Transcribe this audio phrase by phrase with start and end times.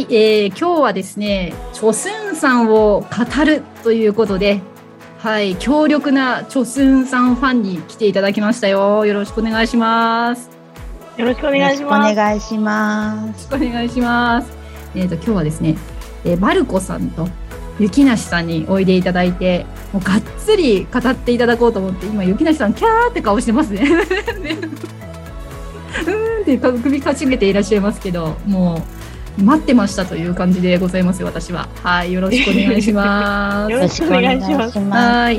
[0.00, 4.62] はい、えー、今日はですね、チョスンさんを語るということで、
[5.18, 9.04] はい、強力なチョスンさんファンに来ていただきましたよ。
[9.04, 10.48] よろしくお願いします。
[11.18, 12.12] よろしくお願いします。
[12.12, 13.26] お願いします。
[13.26, 14.50] よろしくお願いします。
[14.94, 15.76] えっ、ー、と今日はですね、
[16.24, 17.28] えー、バルコさんと
[17.78, 23.82] 雪梨さんにおいでいただいて、もうがっつり語っていただこうと思って、今雪梨さんキャーって顔してますね。
[24.40, 24.58] ね
[26.06, 28.99] うんって首かしげていらっしゃいますけど、もう。
[29.42, 31.68] 待ってましたという感じでございます私は。
[31.82, 33.72] はい、 よろしくお願いします。
[33.72, 34.78] よろしくお願いします。
[34.78, 35.36] はい。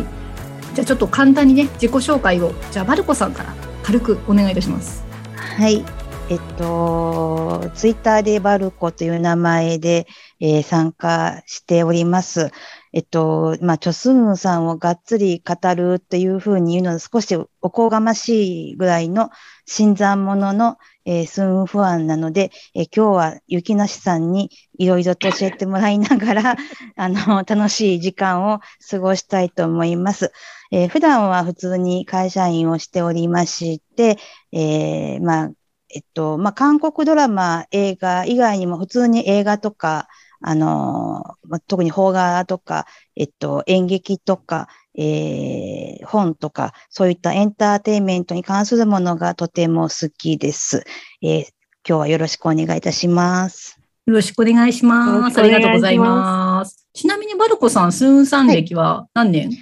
[0.74, 5.04] じゃあちょっと簡単にね自己紹介をじゃあバルコさんから軽くお願いいたします。
[5.36, 5.84] はい。
[6.30, 10.08] えっとツイッターでバルコという名前で、
[10.40, 12.52] えー、参加しております。
[12.94, 19.30] えっと、まあ、チョスンさんをがっつり語るっていうふうに言うのは少しおこがましいぐらいの
[19.66, 26.56] 新参者の、えー、スンファンなので、えー、今日は雪梨さんにいろいろと教えてもらいながら、
[26.96, 30.32] あの、楽しい時間を過ごしたいと思います。
[30.72, 34.18] えー、普段は普通に会社員をしておりまして、
[34.52, 35.52] えー、まあ、
[35.94, 40.08] えっと、まあ、韓国ドラマ、映画以外にも普通に映画とか、
[40.42, 50.84] あの、まあ、特に邦画とか、えっと、演劇とか、えー、本とか、そういったエンターテインメントに関するものがとても好きです。
[51.22, 51.42] えー、
[51.88, 53.80] 今日はよろしくお願いいたします。
[54.06, 55.40] よろしくお願いします。
[55.40, 56.88] ありがとうございます。
[56.94, 59.58] ちなみにバルコさん、スンさん歴は何年、はい、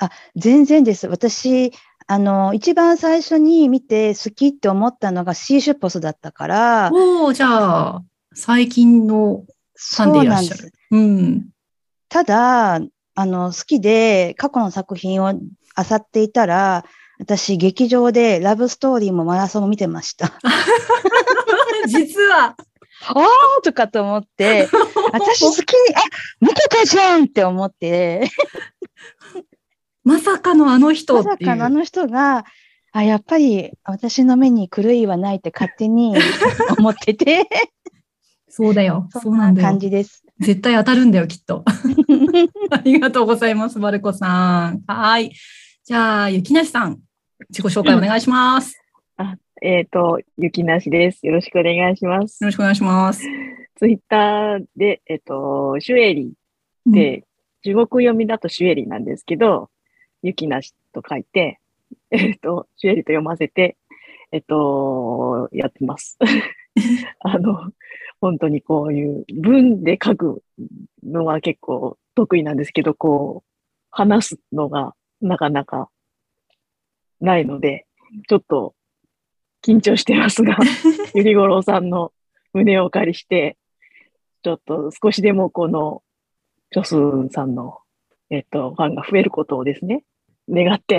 [0.00, 1.06] あ、全然です。
[1.06, 1.72] 私、
[2.08, 6.90] あの、一番最初に見て好きって思ったのがシーシュポスだったから。
[6.92, 8.02] おおじゃあ、
[8.34, 10.72] 最近のファンでいらっしゃる。
[10.90, 11.48] うん。
[12.08, 12.80] ただ、
[13.16, 15.40] あの、好きで過去の作品を漁
[15.96, 16.84] っていたら、
[17.18, 20.32] 私、劇場でラブストーリーもマラソンも見てました。
[21.88, 22.54] 実は。
[23.08, 24.68] ああとかと思って、
[25.12, 26.00] 私好きに、あ
[26.40, 28.28] 見てたじゃんって思って。
[30.04, 32.44] まさかのあの人まさかのあの人が、
[32.92, 36.14] あ、やっぱり私の目に狂いはないって勝手に
[36.78, 37.48] 思ってて。
[38.48, 39.08] そうだよ。
[39.10, 39.68] そうなんだよ。
[39.68, 40.25] 感じです。
[40.38, 41.64] 絶対当たるんだよ、きっと。
[42.70, 44.82] ありがとうございます、バルコさん。
[44.86, 45.32] はい。
[45.84, 46.98] じゃあ、雪梨さん、
[47.48, 48.78] 自己紹介お願いします。
[49.18, 51.26] うん、あえっ、ー、と、雪梨です。
[51.26, 52.42] よろしくお願いします。
[52.42, 53.22] よろしくお願いします。
[53.76, 56.32] ツイッターで、えっ、ー、と、シュエリ
[56.84, 57.24] で、
[57.64, 59.70] うん、中国読みだとシュエリなんですけど、
[60.22, 61.60] 雪梨と書いて、
[62.10, 63.76] えっ、ー、と、シュエリと読ませて、
[64.32, 66.18] えっ、と、やってます。
[67.20, 67.70] あの、
[68.26, 70.42] 本当にこういう文で書く
[71.04, 73.50] のは結構得意なんですけど、こう、
[73.92, 75.88] 話すのがなかなか
[77.20, 77.86] ないので、
[78.28, 78.74] ちょっと
[79.64, 80.58] 緊張してますが、
[81.14, 82.12] ゆりごろうさんの
[82.52, 83.56] 胸をお借りして、
[84.42, 86.02] ちょっと少しでもこの、
[86.72, 87.78] チョスンさんの、
[88.30, 90.02] えっと、ファンが増えることをですね、
[90.50, 90.98] 願って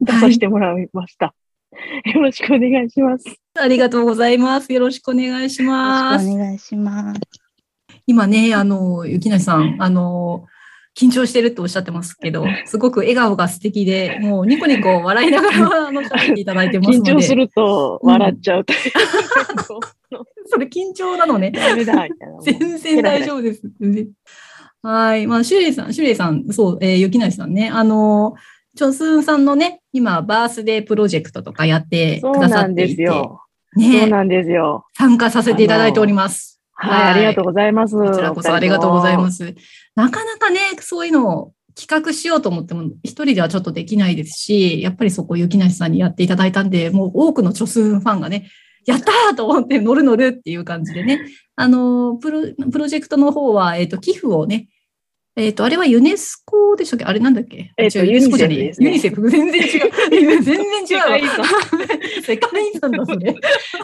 [0.00, 1.34] 出させてもらいました。
[1.72, 3.24] はい、よろしくお願いします。
[3.60, 4.72] ありがとうございます。
[4.72, 6.28] よろしくお願いします。
[6.28, 7.20] お願いします。
[8.06, 10.46] 今ね、あの、雪梨さん、あの、
[10.98, 17.12] 緊張してるっておっしゃってますけど、 すごく笑顔が素敵で、もうニコニコ笑いながら、あの、喋っていただいてますので。
[17.12, 18.66] 緊張すると笑っちゃうう、うん、
[20.46, 21.52] それ緊張なのね。
[22.42, 23.62] 全然大丈夫です。
[24.82, 25.26] はい。
[25.26, 28.34] まあ、シュレイさん、シュレイさん、そう、えー、雪梨さんね、あの、
[28.76, 33.08] チョスンさんのね、今、バースデープロジェクトとかやってくださっていて、
[33.78, 34.86] ね、そうなんですよ。
[34.96, 36.60] 参加させていただいております。
[36.72, 37.96] はい、はい、ありがとうございます。
[37.96, 39.54] こちらこそありがとうございます。
[39.94, 48.50] なかなかね、そういうのを企画しようと思っても、一人ではちょっとできないですし、やっぱりそこ、雪梨さんにやっていただいたんで、もう多くのチョスンファンがね、
[48.84, 51.20] やったーと思って乗る乗るっていう感じでね、
[51.56, 52.42] あの、プロ
[52.72, 54.68] プロジェクトの方は、えっ、ー、と、寄付をね、
[55.38, 57.04] えっ、ー、と、あれはユネスコでしたっけ？
[57.04, 57.72] あれなんだっけ？
[57.76, 59.30] えっ、ー、と、ユニセフです、ね、ユニセフ。
[59.30, 60.42] 全然違う。
[60.42, 61.46] 全然違うわ。
[62.24, 63.36] 世界遺産だ、それ。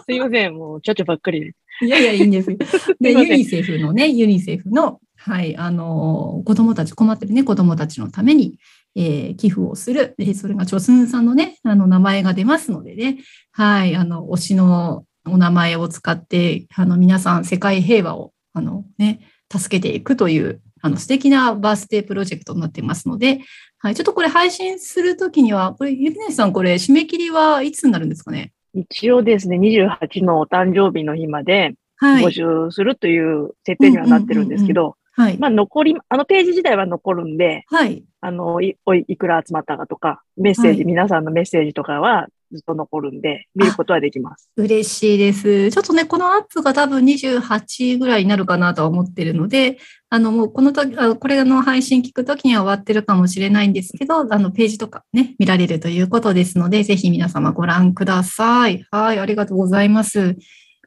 [0.04, 0.54] すいません。
[0.54, 1.54] もう、ちょっとばっかりで。
[1.82, 2.50] いやいや、いいんです。
[3.00, 8.58] で、ユニセフのね、ユニセフの、はい、あの、子供たち、困ってるね、子供たちのために、
[8.96, 10.16] えー、寄付をする。
[10.18, 13.18] えー、それが、チョスンさんのね、あの、名前が出ますのでね、
[13.52, 19.20] はい、あの、推しのお名前を使って、あの、皆さん、世界平和を、あの、ね、
[19.56, 23.40] 助けていくという、あの素敵なバースデープロジェクトになっていますので、
[23.78, 28.52] はい、ちょっとこれ配信するときには、これ、ゆりねさん、これ、締め切りはいつになるんですかね？
[28.74, 31.72] 一応ですね、28のお誕生日の日まで
[32.02, 34.98] 募集するという設定にはなってるんですけど、
[35.38, 38.76] まあ残り、あのページ自体は残るんで、はい、あのい、
[39.08, 44.48] いくら集まったかとか、メッセージ、はい、皆さんのメッセージとかはずっと残るんで、見ることはできます。
[44.56, 45.70] 嬉しいです。
[45.70, 49.78] ちょっとね、このアップが多分28ぐらいになるかなとは思ってるので、
[50.10, 58.86] あの、もうこの時、あこれの配信聞くときには終わってるかもしれないんですけど、あの、ページとかね、見られるということですので、ぜひ皆様ご覧ください。
[58.92, 60.36] はい、ありがとうございます。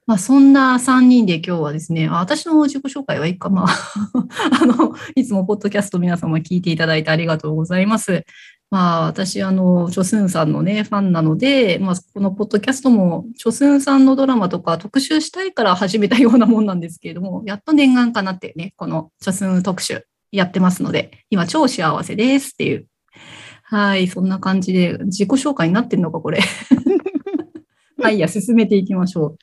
[0.08, 3.68] まあ、そんな3人で今日はですね、私の自己紹介はいいか、まあ、
[4.62, 8.24] あの、いつもポッドキャスト皆様聞いていただいてありがとうございます。
[8.69, 22.88] まあ、私、あの、チョスンさんのね、ファンなので、まあ、このポッドキャストも、チョスンさんのドラマとか特集したいから始めたようなもんなんですけれども、 やっと念願かなってね、このチョスン特集やってますので、今超幸せですっていう。
[23.64, 26.40] はい、そんな感じで、自己紹介になってんのか、これ。
[28.02, 29.38] はい、いや、進めていきましょう。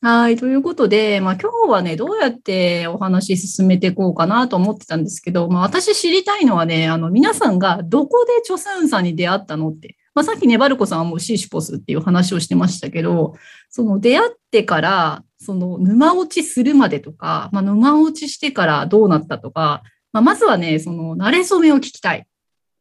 [0.00, 0.36] はい。
[0.36, 9.96] ということで、まあ今日はね、どうやってお話進めていこうかなと思ってたんですけど、まあ私知りたいのはね、あの皆さんがどこでチョスンさんに出会ったのって。
[10.14, 13.34] まあさっきね、バルコさんはもうシーシュポスっていう話をしてましたけど、
[13.70, 22.24] その出会ってから、その沼落ちするまでとか、まあ沼落ちしてからどうなったとか、まあまずはね、その慣れ初めを聞きたい。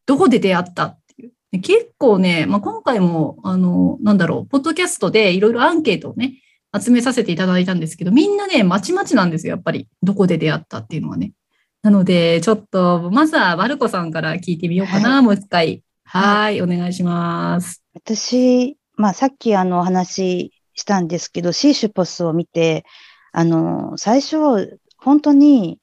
[0.06, 1.62] どこで出会ったっていう。
[1.62, 6.44] 結構ね、まあ今回も、あの、なんだろう、ポッドキャストでいろいろアンケートをね、
[6.76, 9.88] 集めさせていただいたんですけど、みんなね、まちまちなんですよ、やっぱり。
[10.04, 11.34] どこで出会ったっていうのはね。
[11.82, 15.84] なので、ちょっと、まずはバルコさんから聞いてみようかな、はもう一回。
[16.04, 17.84] はい、お願いします。
[17.94, 22.86] 私、まあさっきあのお話ししたんですけど、シーシュポスを見て、
[23.32, 25.80] あの、最初、本当に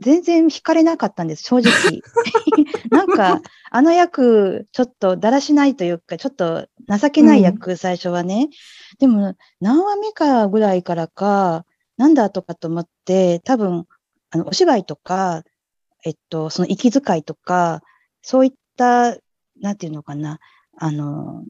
[0.00, 2.02] 全然惹かれなかったんです、正直。
[2.90, 3.40] なんか、
[3.70, 8.48] あの役、ちょっとだらしないというか、ちょっと情けない役、最初はね。
[8.98, 11.64] でも、何話目かぐらいからか、
[11.96, 13.86] なんだとかと思って、多分、
[14.30, 15.44] あの、お芝居とか、
[16.04, 17.82] えっと、その息遣いとか、
[18.22, 19.16] そういった、
[19.60, 20.40] なんていうのかな、
[20.76, 21.44] あの、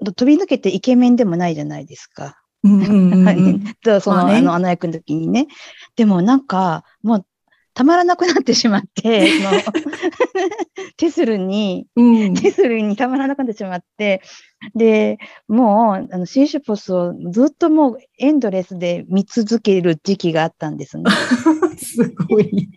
[0.00, 2.40] 飛び抜けてイケメンでもないじゃないですか。
[2.64, 5.46] うんうんうんうん とその、まあねあの、あの役の時にね。
[5.96, 7.26] でもなんか、もう、
[7.74, 9.28] たまらなくなってしまって、
[10.96, 14.20] テスルに、うんテスルにたまらなくなってしまって、
[14.74, 21.04] で、もう、あの、シーシュポスをずっともうエンドレスで見続ける時期があったんですね。
[21.76, 22.68] すごい。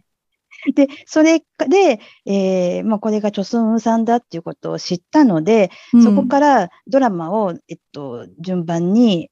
[0.75, 5.72] で、それで、えー、まあ、これがチョスンウさんだっていうことを知ったので、
[6.04, 9.31] そこからドラマを、えっと、順番に、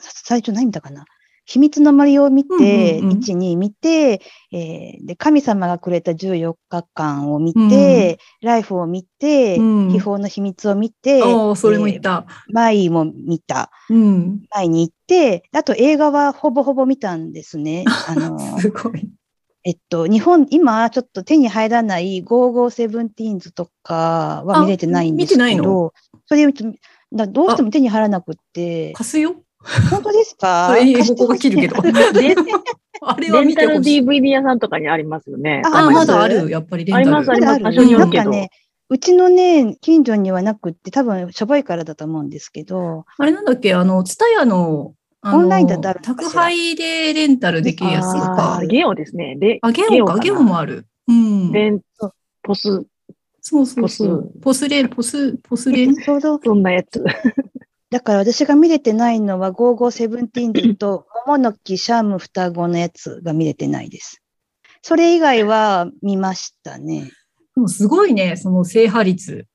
[0.00, 1.04] 最初何見たかな？
[1.48, 4.20] 秘密の森を見て、うんうんうん1、2見て、
[4.52, 12.26] えーで、神様がくれた14日間を見て、ライフを見て、うん秘宝の秘密を見て、おーそれも言っえーた。
[12.52, 13.70] マイも見た。
[13.88, 14.42] うん。
[14.52, 17.84] マイに行って、あと映画はほぼほぼ見たんですね。
[18.08, 19.08] あの、すごい。
[19.62, 25.92] えっと、日本、今ちょっと手に入らない5517とかは見れてないんですけど、あ見てないの？
[26.26, 26.52] それ
[27.12, 29.36] だどうしても手に入らなくって、貸すよ。
[29.90, 30.68] 本当ですか？
[30.76, 31.80] それここが切るけど。
[31.82, 32.34] レ
[33.02, 34.00] あれはレンタル 見てほしい。
[34.02, 35.62] DVD 屋さんとかにありますよね。
[35.64, 36.50] ああ、まだある。
[36.50, 37.06] やっぱりレンタル。
[37.06, 38.50] ありますあります場所によるけどなんかね、
[38.88, 43.74] うちのね、近所にはなくって、多分しょぼいからだと思うんですけど、あれなんだっけ？
[43.74, 48.66] あの、ツタヤの、あのオンラインだとあるのかしら宅配でレンタルできるやつとあかー。
[48.66, 49.36] ゲオですね。
[49.40, 50.86] レあ、ゲオか、ゲオもある。
[51.08, 51.50] うん。
[51.52, 51.80] レン
[52.44, 52.84] ポス、
[53.48, 54.32] そうそうそう。
[54.42, 55.86] ポスレン、ポス、ポスレ？
[55.86, 55.94] ン。
[55.94, 57.04] ちょうど、そんなやつ。
[57.90, 64.20] だから私が見れてないのは5517と、桃の木シャーム双子のやつが見れてないです。
[64.82, 67.12] それ以外は見ましたね。
[67.54, 69.46] でもすごいね、その制覇率。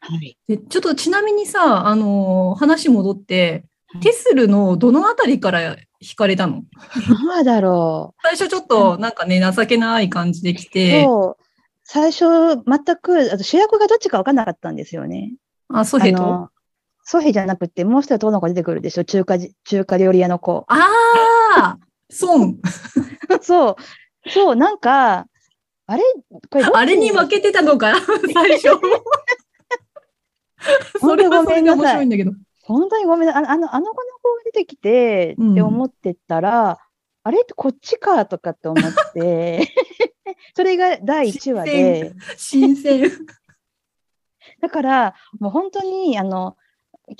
[0.00, 0.38] はい。
[0.48, 6.62] でちょっとちなみにさ、あの、話戻ってはい、テスルのどのあたりから惹かれたの？
[7.10, 10.70] 今だろ最初ちょっとなんかね、情けない感じで来う。
[10.70, 11.43] て、そう。
[11.84, 15.34] 最初、全く、あと主役がどっちか分かんなかったんですよね。
[15.68, 16.50] あ、ソヘと？
[17.04, 19.04] ソヘじゃなくて、もう一人男の子出てくるでしょ？
[19.04, 20.64] 中華じ、中華料理屋の子。
[20.68, 20.88] あ
[21.56, 21.78] あ
[22.10, 22.58] ソン
[23.42, 23.76] そ
[24.26, 24.30] う。
[24.30, 25.26] そう、なんか、
[25.86, 26.02] あれ？
[26.50, 27.92] これあれに負けてたのか、
[28.32, 28.68] 最初。
[31.00, 32.32] それはそれで面白いんだけど。
[32.62, 33.44] 本当にごめんなさい。
[33.44, 36.78] ああの、あの子の子が出てきて、うんって思ってたら、
[37.24, 39.72] あれこっちかとかって思って、
[40.54, 43.10] それが第1話で、新鮮。
[44.60, 46.56] だから、もう本当に、あの、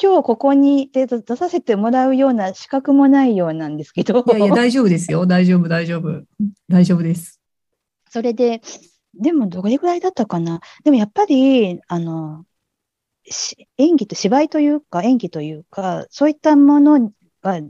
[0.00, 5.26] 今日ここに出出させてもらうような資格もないようなんですけど、いやいや、大丈夫ですよ。
[5.26, 6.22] 大丈夫、大丈夫。
[6.68, 7.40] 大丈夫です。
[8.10, 8.60] それで、
[9.14, 10.60] でもどれぐらいだったかな。
[10.84, 12.44] でもやっぱり、あの、
[13.24, 17.10] し演技と芝居というか、演技というか、そういったもの
[17.42, 17.60] が、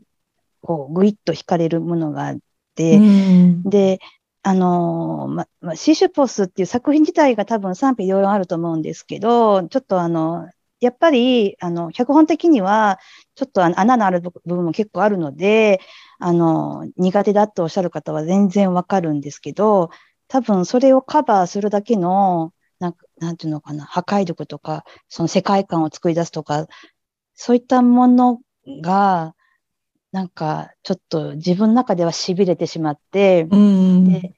[0.64, 2.38] こう、ぐいっと惹かれるものがあっ
[2.74, 3.62] て、うん。
[3.64, 4.00] で、
[4.42, 10.48] あのーま、ま、シーシュポスっていう作品自体が多分賛否両論あると思うんですけど、ちょっとあの、
[10.80, 12.98] やっぱり、あの、脚本的には、
[13.34, 15.80] ちょっと穴のある部分も結構あるので、
[16.18, 19.90] あの、苦手だとおっしゃる方は全然わかるんですけど、
[20.28, 26.66] 多分それをカバーするだけの、なんか、なんていうのかな、破壊力とか、その世界観を作り出すとか、
[27.34, 28.40] そういったもの
[28.82, 29.34] が、
[30.14, 34.32] なんか、ちょっと自分の中では痺れてしまって、で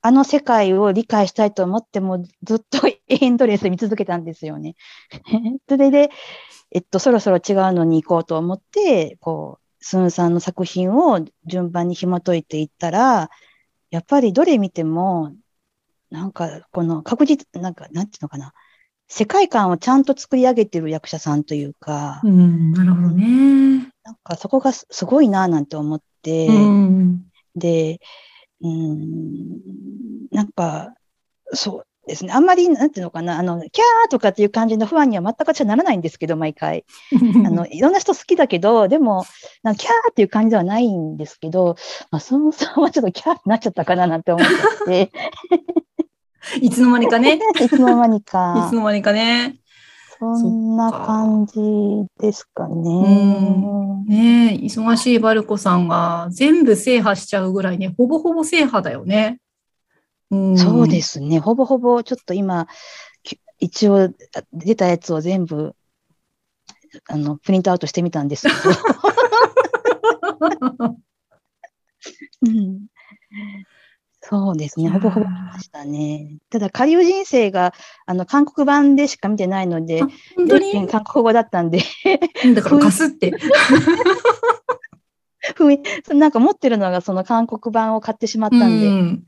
[0.00, 4.74] あの世界を理解したいと思っても、ずっとエンドレス見続けたんですよね。
[5.68, 6.08] それで、
[6.70, 13.28] えっと、そろそろ違うのに行こうと思って、こう、スンさんの作品を順番に紐解いていったら、
[13.90, 15.34] やっぱりどれ見ても、
[16.08, 18.54] なんか、この確実、なんか、なんていうのかな。
[19.08, 23.92] 世界観をちゃんと作り上げてる役者さんというか、うん、なるほどね。
[24.08, 27.24] なんかそこがすごいななんて思って、うん、
[27.54, 28.00] で、
[28.62, 29.60] うん、
[30.30, 30.94] なんか、
[31.52, 32.32] そうですね。
[32.32, 36.86] あんまり、なんていうのかな、あの、キャーとかっていう感じの不安には全く私はならないんですけど、毎回。
[37.44, 39.26] あの、いろんな人好きだけど、でも、
[39.62, 41.76] なんかキャーっていう感じではないんですけど、
[42.10, 45.12] まあ、そもそもはちょっとキャーになっちゃったかななんて思っちゃって。
[46.62, 47.38] いつの間にかね。
[47.60, 48.64] いつの間にか。
[48.66, 49.58] いつの間にかね。
[50.18, 51.60] そんな感じ
[52.18, 52.84] ですかね。
[54.06, 59.38] ね忙しいバルコさんが全部制覇しちゃうぐらいね、ほぼほぼ制覇だよね。
[60.30, 61.38] うん、そうですね。
[61.38, 62.66] ほぼほぼちょっと今、
[63.60, 64.12] 一応
[64.52, 65.74] 出たやつを全部、
[67.08, 68.54] あの、プリントアウトしてみたんですけど。
[72.42, 72.86] うん
[74.30, 74.90] そうですね。
[74.90, 76.36] ほぼほぼ見ましたね。
[76.50, 77.72] ただ、下流人生が、
[78.04, 80.02] あの、韓国版でしか見てないので、
[80.36, 80.86] 本当に？
[80.86, 81.80] 韓国語だったんで。
[82.54, 83.32] だから、かすって。
[86.14, 88.86] なんか持ってるのが、その韓国版を買ってしまったんで。
[88.86, 89.24] うん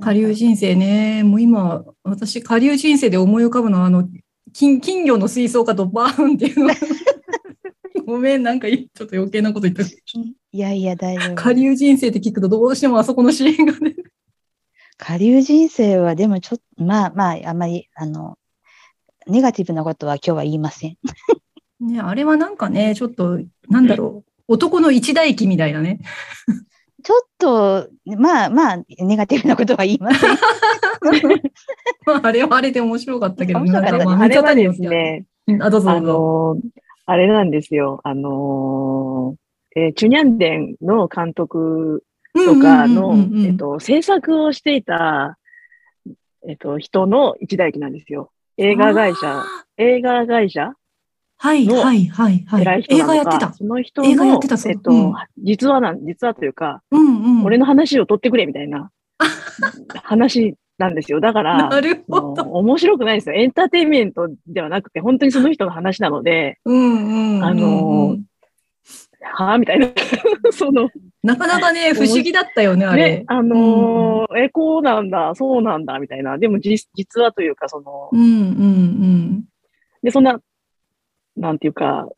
[0.00, 1.24] 下流人生ね。
[1.24, 4.08] もう今、私、下流人生で思い浮かぶのは、あの、
[4.54, 6.70] 金金魚の水槽がドバーンっていうの。
[8.06, 9.82] ごめん、なんかちょっと余計なこと言った。
[10.52, 11.34] いやいや、大丈夫。
[11.36, 13.94] 下流人生って聞くとどうしてもあそこのシーンがね。
[14.98, 18.36] 下流人生はでもちょっと、まあまあ、あんまり、あの、
[19.26, 20.96] ネガティブなことは今日は言いません。
[21.80, 23.38] ね、あれはなんかね、ちょっと、
[23.68, 26.00] なんだろう、男の一大機みたいなね。
[27.02, 27.88] ちょっと、
[28.18, 30.30] まあまあ、ネガティブなことは言いません。
[32.22, 35.24] あれはあれで面白かったけど、なんかまあ、あれはですね、
[35.60, 36.56] あ、どうぞあの、
[37.06, 39.36] あれなんですよ、あの
[39.76, 45.38] えー、チュニャンデンの監督とかの、えっと、制作をしていた、
[46.46, 48.32] えっと、人の一代記なんですよ。
[48.56, 49.44] 映画会社、
[49.76, 50.74] 映画会社
[51.42, 52.86] はい、はい、はい、はい。
[52.90, 53.54] 映画やってた。
[53.54, 58.90] その人の、映画やってたえっと、うん、実はなん、実はというか、うんうん、俺の話を取ってくれみたいな
[60.04, 61.20] 話なんですよ。
[61.20, 63.36] だから、なるほど面白くないですよ。
[63.36, 68.18] エンターテインメントではなくて、本当にその人の話なので、うんうん、あの、
[69.22, 69.88] はあみたいな。
[70.52, 70.88] その。
[71.22, 73.18] なかなかね、不思議だったよね、あれ。
[73.18, 76.38] ね、あのーうん、え、こうなんだ、そうなんだ、みたいな。
[76.38, 79.44] でも実、実はというか、その、うんうんうん。
[80.02, 80.40] で、そんな、
[81.36, 82.08] なんていうか、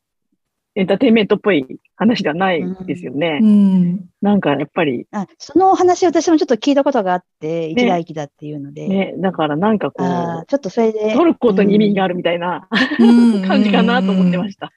[0.75, 1.67] エンターテインメントっぽい
[1.97, 3.41] 話ではないですよね。
[3.43, 5.07] うん、なんかやっぱり。
[5.13, 8.89] あその話私もちょっと聞いたことがあって、一大機だっていうので。
[8.89, 11.13] ね、だからなんかこう、ちょっとそれで。
[11.13, 12.69] 取ることに意味があるみたいな、
[12.99, 14.73] うん、 感じかなと思ってました。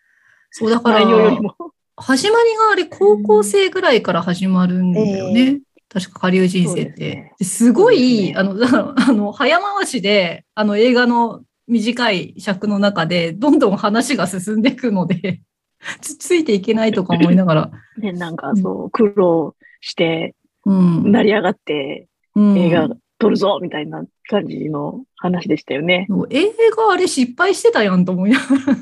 [0.52, 1.56] そう、だから、よりも。
[1.98, 5.42] 始まりがあれ、高校生ぐらいから始まるんだよね。
[5.42, 5.60] えー
[5.96, 7.32] 確か下流人生って。
[7.42, 8.56] す,、ごい、ね、あの、
[9.00, 15.42] あの、早回しで、あの映画の短い尺の中で、どんどん話が進んでいくので
[16.02, 17.72] つ、ついていけないとか思いながら。
[17.98, 20.36] ね、なんかそう、苦労して、
[20.66, 26.08] うん、成り上がって、映画撮るぞみたいな感じの話でしたよね。
[26.30, 28.78] 映画あれ失敗してたやんと思いながら。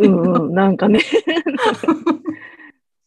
[0.00, 1.00] うん、うん、なんかね。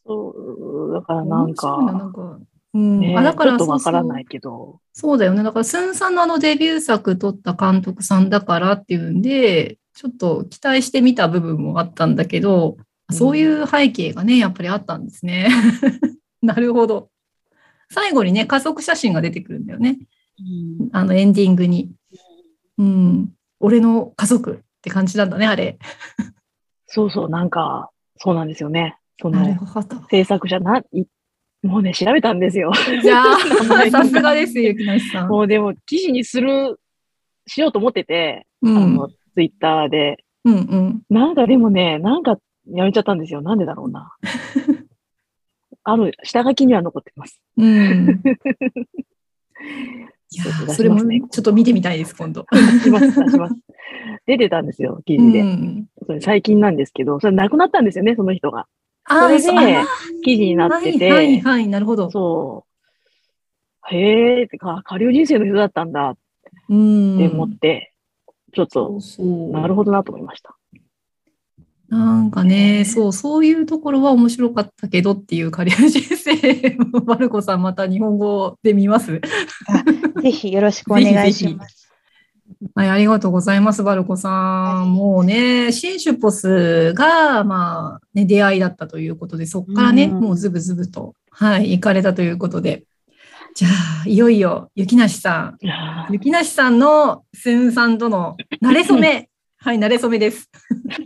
[0.05, 1.81] そう、だからなんか。
[1.81, 2.39] なんか
[2.73, 5.41] うん、ね、あだからちょっとわからないけどそうだよね。
[5.41, 12.77] だから、スンさんのあのデビュー作撮った監督さんだからっていうんで、ちょっと期待してみた部分もあったんだけど、
[13.11, 15.49] そういう背景がね、やっぱりあったんですね。
[16.41, 17.09] なるほど。
[17.89, 19.97] 最後にね、家族写真が出てくるんだよね。
[20.39, 21.91] うん、あのエンディングに。
[22.77, 23.33] うん。
[23.59, 25.79] 俺の家族って感じなんだね、あれ。
[26.87, 28.97] そうそう、なんか、そうなんですよね。
[29.21, 29.39] その、
[30.09, 30.81] 制作者な、
[31.63, 32.71] もうね、調べたんですよ。
[33.01, 33.37] じゃあ、
[33.91, 35.29] さすがですよ、木梨さん。
[35.29, 36.79] もうでも、記事にする、
[37.45, 40.23] しようと思ってて、うん、あの、ツイッターで。
[40.45, 41.01] うんうん。
[41.09, 42.37] なんかでもね、なんか
[42.73, 43.41] やめちゃったんですよ。
[43.41, 44.15] なんでだろうな。
[45.83, 47.41] ある、下書きには残ってます。
[47.57, 48.21] うん。
[50.29, 52.45] いや、それもちょっと見てみたいです、今度。
[52.51, 53.55] 出します、出します。
[54.25, 55.41] 出てたんですよ、記事で。
[55.41, 58.67] うん、それ最近なんですけど、それ亡くなったんですよね、その人が。
[59.05, 59.77] あそれそうあで
[60.23, 62.11] 記事になってて、はいはいはい、なるほど。
[62.11, 63.95] そう。
[63.95, 66.17] へえってか、下流人生の人だったんだっ
[66.69, 67.17] うん。
[67.17, 67.93] て思って、
[68.53, 68.99] ちょっと。
[69.51, 70.57] なるほどなと思いました。
[71.89, 79.21] なんかね、そう、そういうところは面白かったけどっていうカリア人生、マルコさんまた日本語で見ます？
[80.21, 81.85] ぜひよろしくお願いします。
[82.75, 84.93] はい、ありがとうございます、バルコさん。
[84.93, 92.83] もうね、シンシュポスが、まあ、ね、出会いだったということで、そこからね、うんもうズブズブと、はい、行かれたということで。
[93.53, 93.67] じゃ
[94.05, 95.57] あ、いよいよ、雪梨さん。
[96.11, 99.29] 雪梨さんのスンさんとの慣れ初め。
[99.59, 100.49] はい、慣れ初めです。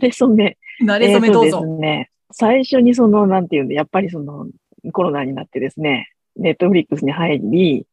[0.00, 1.58] で、そんで、慣れ初めどうえーぞ。
[1.58, 4.46] とですね、最初にその、なんていうんで、やっぱりその、
[4.92, 7.86] コロナになってですね、ネットフリックスに入り、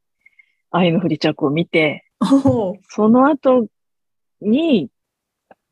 [0.72, 2.06] 愛の不時着を見て、
[2.90, 3.68] その後
[4.42, 4.90] に、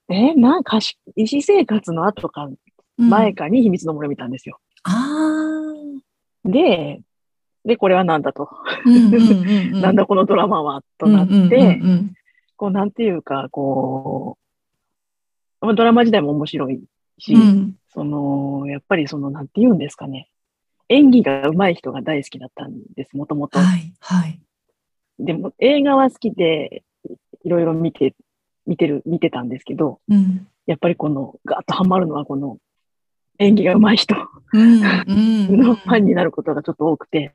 [0.10, 4.60] え、なんかし、医師生活の後かうん前かに秘密の森を見たんですよ。
[4.84, 5.06] あ
[6.46, 7.02] で、
[7.64, 8.50] で、これは何だと。
[8.52, 8.82] あ。
[8.86, 9.82] うんうんうんうん。
[9.82, 12.14] なんだこのドラマは、となって、うんうんうんうん
[12.60, 14.38] こう、なんていうか、こ
[15.62, 16.82] う、まあドラマ自体も面白い
[17.18, 20.30] し、うんその、やっぱりその、なんて言うんですかね。
[20.90, 23.58] 演技が上手い人が大好きだったんです、もともと。
[23.58, 24.40] はい、はい。
[25.20, 26.84] でも、映画は好きで、
[27.44, 28.14] いろいろ見て、
[28.66, 30.48] 見てる、見てたんですけど、うん。
[30.68, 32.58] やっぱりこの、ガーッとハマるのはこの、
[33.40, 34.16] 演技が上手い人。
[34.54, 37.34] のファンになることがちょっと多くて、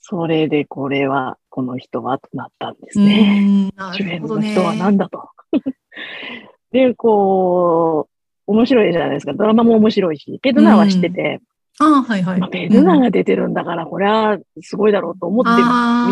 [0.00, 3.40] それでこれは、この人はとなったんですね。
[3.42, 4.22] うんな主演。
[4.22, 5.28] の人は何だと。
[6.72, 8.13] で、こう、
[8.46, 9.32] 面白いじゃないですか。
[9.32, 11.40] ドラマも面白いし、ペドナーは知ってて、
[11.80, 12.40] ああ、はいはい。
[12.40, 15.50] まあ、ペドナーが出てるんだから、これはすごいだろうと思って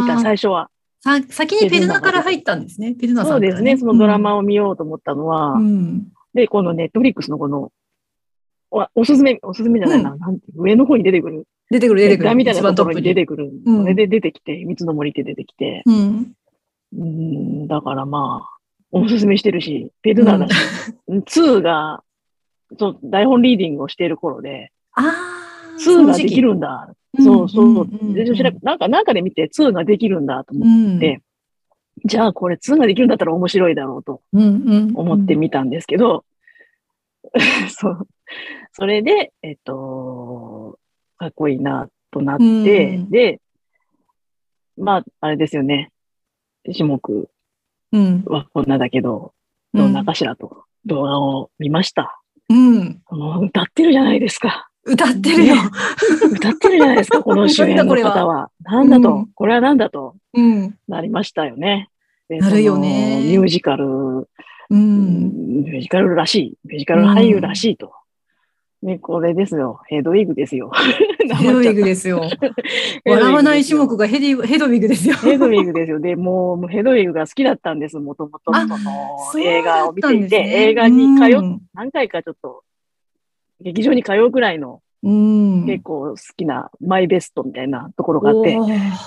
[0.00, 0.68] 見た、最初は。
[1.00, 2.94] さ先にペルナから入ったんですね。
[2.94, 4.38] ペルナさんから、そうですね、そのドラマを。
[4.38, 6.08] を見ようと思ったのは、うん。
[6.34, 7.70] で、このネットフリックスのこの、
[8.70, 11.46] おおすすめ、おすすめじゃないな、なんて上の方に出てくる。
[11.70, 12.34] 出てくる、出てくる。
[12.34, 13.50] みたいなところに出てくる。
[13.64, 16.32] うんそれで出てきて、三つの森って出てきて、うん。
[16.98, 18.58] うん、だからまあ、
[18.90, 20.54] おすすめしてるし、ペドナーだし、
[21.08, 22.02] 2が、
[22.78, 25.42] そう、台本リーディングをしている頃で、ああ。
[25.78, 26.88] 2ができるんだ。
[26.88, 27.88] うんそうそう。
[28.62, 30.96] なんか、なんかで見て2ができるんだと思うん。
[30.96, 31.20] って、
[32.06, 34.46] じゃあこれ2ができるんだったら面白いだろうとうんう
[34.86, 34.92] ん。
[34.94, 36.24] 思ってみたんですけど、
[37.68, 38.08] そう。
[38.72, 40.78] それで、えっと、
[41.18, 43.40] かっこいいなとなって、うんで、
[44.78, 45.90] まあ、あれですよね。
[46.64, 47.28] 種目
[47.92, 48.22] うん。
[48.24, 49.34] はこんなだけど、
[49.74, 52.21] どんなかしらと動画を見ました。
[52.52, 53.02] うん。
[53.08, 54.68] その歌ってるじゃないですか。
[54.84, 55.54] 歌ってるよ。
[56.32, 58.50] 歌ってるじゃないですか、 この主演の方は。
[58.62, 60.74] なんだと、うんこれはなんだとうん。
[60.88, 61.88] なりましたよね。
[62.28, 65.62] でなるよねミュージカル、うん。
[65.64, 67.92] ミュージカルらしい、ミュージカル俳優らしいと。
[68.82, 69.80] ね、これですよ。
[69.86, 70.70] ヘ ドウィグですよ。
[71.18, 72.28] ヘドウィグですよ。
[73.04, 75.14] 笑わない種目がヘディヘドウィグですよ。
[75.16, 76.00] ヘドウィグですよ。
[76.00, 78.54] で、もう、もうヘドウィグが好きだったんです、もともと。
[78.54, 82.62] あその映画を見ていて、ね映画に通っ、うん何回かちょっと、
[83.60, 85.66] 劇場に通うぐらいのうん。
[85.66, 88.58] 結構好きなマイベストみたいなところがあって、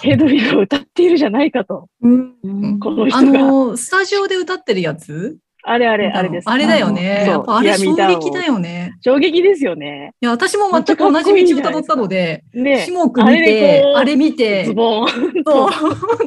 [0.02, 1.88] ヘドウィグを歌っているじゃないかと。
[2.02, 3.32] うんこの人あが。
[3.40, 5.38] の、スタジオで歌ってるやつ？
[5.67, 6.49] あれあれ、あれです。
[6.49, 7.25] あれだよね。
[7.28, 8.93] やっぱあれ衝撃だよね。
[9.01, 10.13] 衝撃ですよね。
[10.21, 15.10] いや、私も全く同じ道をたどったので、ね種目見あれでてあれ見てズ、ボン
[15.45, 15.69] そう、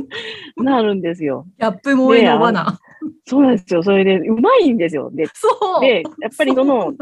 [0.63, 1.47] なるんですよ。
[1.59, 2.79] ギャップ萌えの罠。
[3.27, 3.83] そうなんですよ。
[3.83, 5.11] それで、うまいんですよ。
[5.13, 5.49] で、そ
[5.79, 5.81] う。
[5.81, 6.93] でやっぱりその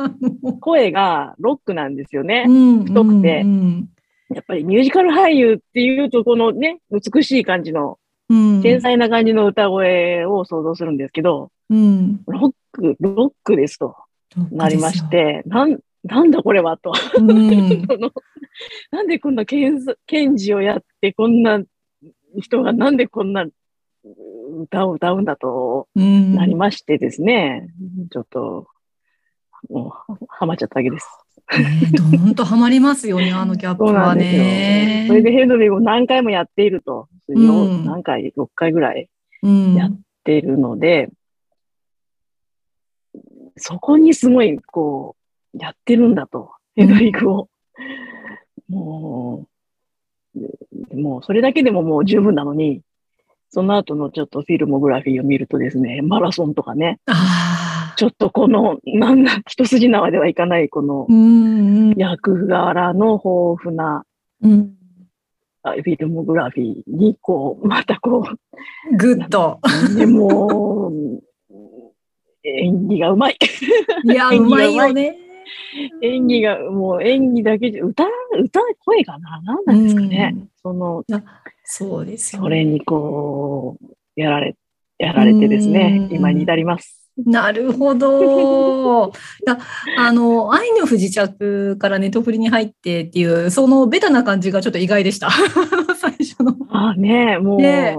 [0.61, 2.45] 声がロックなんですよね。
[2.47, 3.89] うん太くてうん
[4.35, 13.97] やっぱりミュージカル俳優っていうと、このね、美しい感じの、うん天才な感じの歌声を想像するんですけど、うんロック、ロックですと
[14.51, 15.09] なりまし。
[15.09, 16.93] て、なん、なんだこれはと。
[17.19, 17.87] うん
[18.91, 21.63] なんでこんな検検事をやって、こんな
[22.39, 23.47] 人がなんでこんな
[24.63, 27.69] 歌を歌うんだとうんなりましてですね、
[28.11, 28.67] ちょっと、
[29.69, 31.07] もう、はまっちゃったわけです。
[31.53, 34.15] ねどーんとハマりますよね、 あのギャップは。
[34.15, 35.05] ね。
[35.09, 39.09] それでヘドウィグを何回もやっていると、うん何回、6回ぐらい
[39.43, 41.11] うんやっているので、
[43.57, 45.17] そこにすごい、こ
[45.55, 47.49] う、やってるんだと、ヘドウィグを。
[48.69, 49.47] も
[50.35, 50.41] う、
[50.91, 52.83] でもうそれだけでももう十分なのに、
[53.49, 57.66] その後のちょっとフィルモグラフィーを見るとですね、マラソンとかね、ああ。
[57.97, 61.07] ちょっとこの、なんだ、一筋縄ではいかない、この
[61.97, 64.05] 役柄の豊富な
[64.43, 64.77] うん
[65.63, 69.59] あフィルモグラフィーに、こう、またこう、グッド。
[69.97, 70.93] でも、
[72.45, 73.37] 演技がうまい。
[74.05, 75.17] いや、う演技がまいよね。
[76.03, 78.05] 演技が、もう演技だけじゃ、歌、
[78.39, 80.35] 歌、声かな何なんですかね。
[80.35, 81.05] うんその、
[81.65, 84.57] そうですよ、それにこう、やられ、
[84.99, 87.06] やられてですねう、ん今に至ります。
[87.25, 89.09] なるほど。
[89.09, 89.11] い
[89.47, 89.59] や
[89.99, 95.31] あの、愛の不時着からネットフリに入ってっていう、そのベタな感じがちょっと意外でした。
[95.99, 96.57] 最初の。
[96.71, 97.97] ああねもう、ね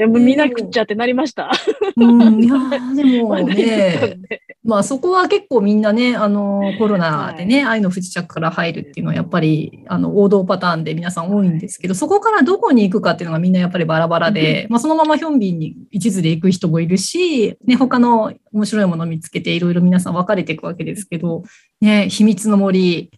[0.00, 1.50] えもう見なくっちゃってなりました。
[1.96, 4.18] うん、いやー でもね。
[4.64, 21.44] まあそこは結構みんなね、あの、コロナでね、愛の不時着から入るっていうのはやっぱり、あの、王道パターンで皆さん多いんですけど、そこからどこに行くかっていうのがみんなやっぱりバラバラで、まあそのままヒョンビンに一途で行く人もいるし、ね、他の面白いものを見つけていろいろ皆さん分かれていくわけですけど、
[21.80, 23.10] ね、秘密の森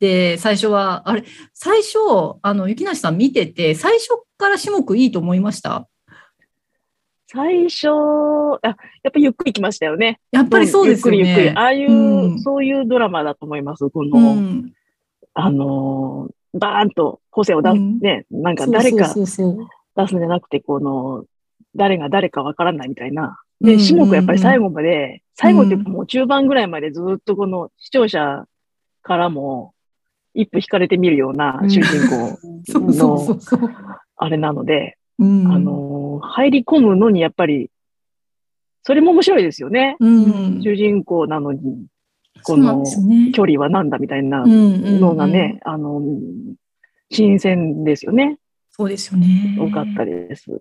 [0.00, 1.98] で、最初は、あれ、最初、
[2.42, 5.86] あの、雪梨さん見てて、最初から種目いいと思いました？
[7.32, 7.88] 最初、
[8.60, 10.18] あ、やっぱゆっくり来ましたよね。
[10.32, 11.18] やっぱりそうですよね。
[11.18, 11.56] ゆっくりゆっくり。
[11.56, 13.88] ああいう、うんそういうドラマだと思います。
[13.90, 14.72] こうの、ん。
[15.34, 19.56] あのー、バーンと個性を出す、うんね、なんか誰か出すん
[19.94, 21.24] じゃなくて、この、
[21.76, 23.38] 誰が誰かわからないみたいな。
[23.60, 28.44] で、うん種目やっぱり最後まで、最後っていううんかもう中盤ぐらいまでずっとこの視聴者
[29.02, 29.72] からも
[30.34, 32.38] 一歩引かれてみるような主人公
[32.74, 33.38] の。
[34.16, 37.70] あれなので、うんあ、のー、入り込むのにやっぱり、
[38.82, 39.96] それも面白いですよね。
[40.00, 41.86] うん、主人公なのに、
[42.42, 42.84] この。
[43.32, 46.00] 距離はなんだみたいなうんのがね、あの、
[47.10, 48.38] 新鮮ですよね。
[48.70, 49.56] そうですよね。
[49.60, 50.60] 多かったです。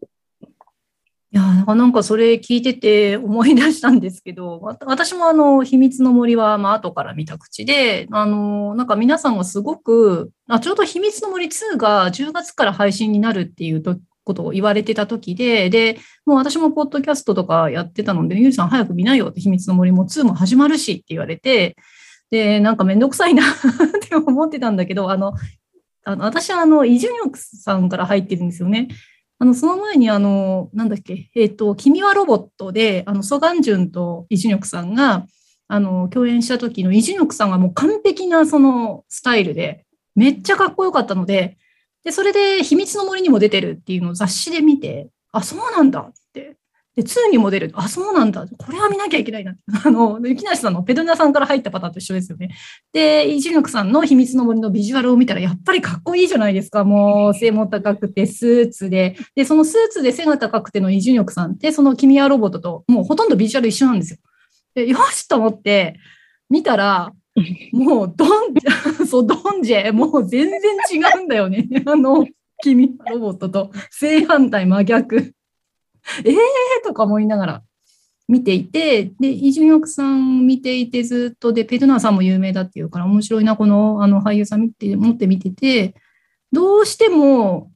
[1.31, 13.95] いや、なんかそれ聞いてて思い出したんですけど、わ私もあの、秘密の森は、まあ、後から見た口で、あの、なんか皆さんがすごく、あ、ちょうど秘密の森2が10月から配信になるっていうと
[14.29, 21.75] ことを言われてた時で、で、もう私もポッドキャストとかやってたので、ゆうりさん早く見ないよって秘密の森も2も始まるしって言われて、
[22.29, 23.53] で、なんかめんどくさいな っ
[24.07, 25.33] て思ってたんだけど、あの、
[26.03, 28.87] あの私はあの、イ・ジュニョクさんから入ってるんですよね。
[29.39, 35.25] あの、その前に、あの、なんだっけ、えっ、と、君はロボットで、あの、ソガンジュンとイ・ジュニョクさんが、
[35.67, 41.57] あの、共演した時のイ・ジュニョクさんがもう完璧なそのスタイルで、めっちゃかっこよかったので、
[42.03, 46.57] で、それで秘密の森にも出てるっていうのを雑誌で見て、あ、そうなんだって。
[46.95, 47.71] で、2にも出る。
[47.75, 48.45] あ、そうなんだ。
[48.57, 49.55] これは見なきゃいけないな。
[49.85, 52.49] あの、雪梨さんのペドナさんから入ったパターンと一緒ですよね。
[52.91, 56.83] で、イ・ジュクさんの秘密の森のビジュアルを見たら、やっぱりかっこいいじゃないですか。
[56.83, 59.15] もう、背も高くて、スーツで。
[59.35, 64.17] で、そのスーツで背が高くてのイ・ジュクさんって、その君はロボットと、もうほとんどビジュアル一緒なんですよ。
[64.75, 65.95] でよしと思って、
[66.49, 67.13] 見たら、
[67.71, 70.59] もう、ドン、そう、ドンジェ、もう全然
[70.91, 71.67] 違うんだよね。
[71.85, 72.25] あの、
[72.61, 75.33] 君ロボットと正反対真逆。
[76.25, 76.35] えー
[76.83, 77.63] とか思いながら
[78.27, 85.95] 見ていて、で、イ・ジュニョクさん見ていてずっと、で、ペドナーさんも有名だっていうから面白いな、このあの俳優さん見て、持って見てて、
[86.51, 87.71] どうしても、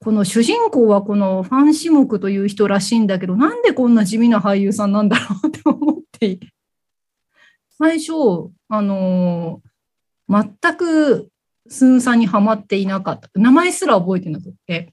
[0.00, 6.38] この主人公はこのファン種目という人らしいんだけど、なんでこんな地味な俳優さんなんだろうって思って、
[7.78, 8.12] 最初、
[8.68, 9.68] あのー
[10.30, 11.30] 全く
[11.68, 13.30] スンさんにはまっていなかった。
[13.34, 14.92] 名前すら覚えてなくて。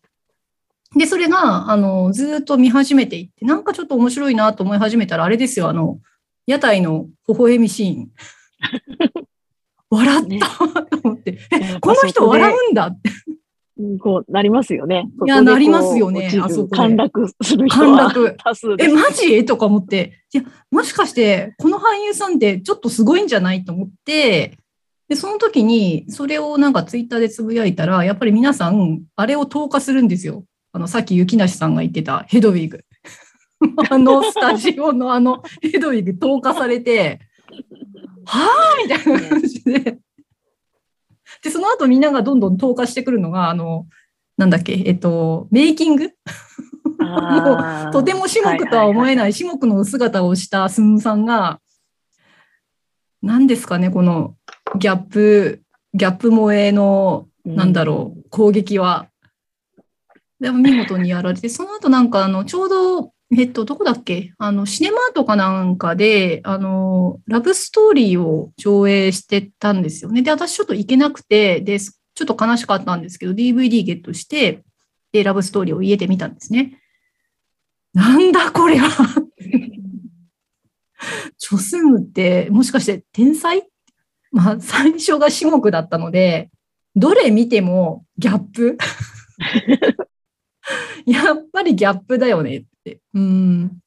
[0.95, 5.99] で、それが、あの、ずっと見始めていって、なんかちょっと面白いなと思い始めたら、あれですよ、あの、
[6.47, 8.09] 屋台の微笑みシーン。
[9.89, 10.47] 笑った
[10.85, 13.09] と思って、え、この人笑うんだって。
[13.77, 15.09] うんこうなりますよね。
[15.25, 18.27] いやなりますよねあそこで陥落する人陥は落。
[18.27, 18.93] え、多数です。
[18.93, 19.45] マジ？
[19.45, 24.57] とか思って、いや、もしかして、この俳優さんってちょっとすごいんじゃないと思って、
[25.09, 30.45] で、その時に、それをなんかツイッターでつぶやいたら、やっぱり皆さん、あれを投下するんですよ。
[30.71, 32.83] あの、さっき雪梨さんが言ってたヘドウィグ。
[33.89, 37.19] あのスタジオのあのヘドウィグ投下されて、
[38.25, 39.99] はぁみたいな感じで。
[41.45, 43.85] で、その後みんながどんどん投下してくるのが、あの、
[44.35, 46.09] なんだっけ、えっと、メイキング？
[46.99, 47.91] あー。
[47.93, 51.59] とても種目とは思えない種目の姿をしたスンさんが、
[53.21, 54.35] 何ですかね、この
[54.79, 55.61] ギャップ、
[55.93, 59.05] ギャップ萌えの、なんだろう、攻撃は。
[60.39, 64.33] でも見事にやられて、その後なんかあの、ちょうど、えっと、どこだっけ？
[64.37, 70.21] あの、シネマートかなんかで、あの、ラブストーリーを上映してたんですよね。
[70.21, 74.63] で、私ちょっと行けなくて、で、ちょっと悲しかったんですけど、DVD ゲットして、
[75.11, 76.79] で、ラブストーリーを家で見たんですね。
[77.93, 78.89] なんだこれは
[81.37, 83.63] チョスンってもしかして天才？
[84.31, 86.49] まあ最初が種目だったので、
[86.95, 88.77] どれ見てもギャップ
[91.05, 92.65] やっぱりギャップだよね。
[93.13, 93.79] うん。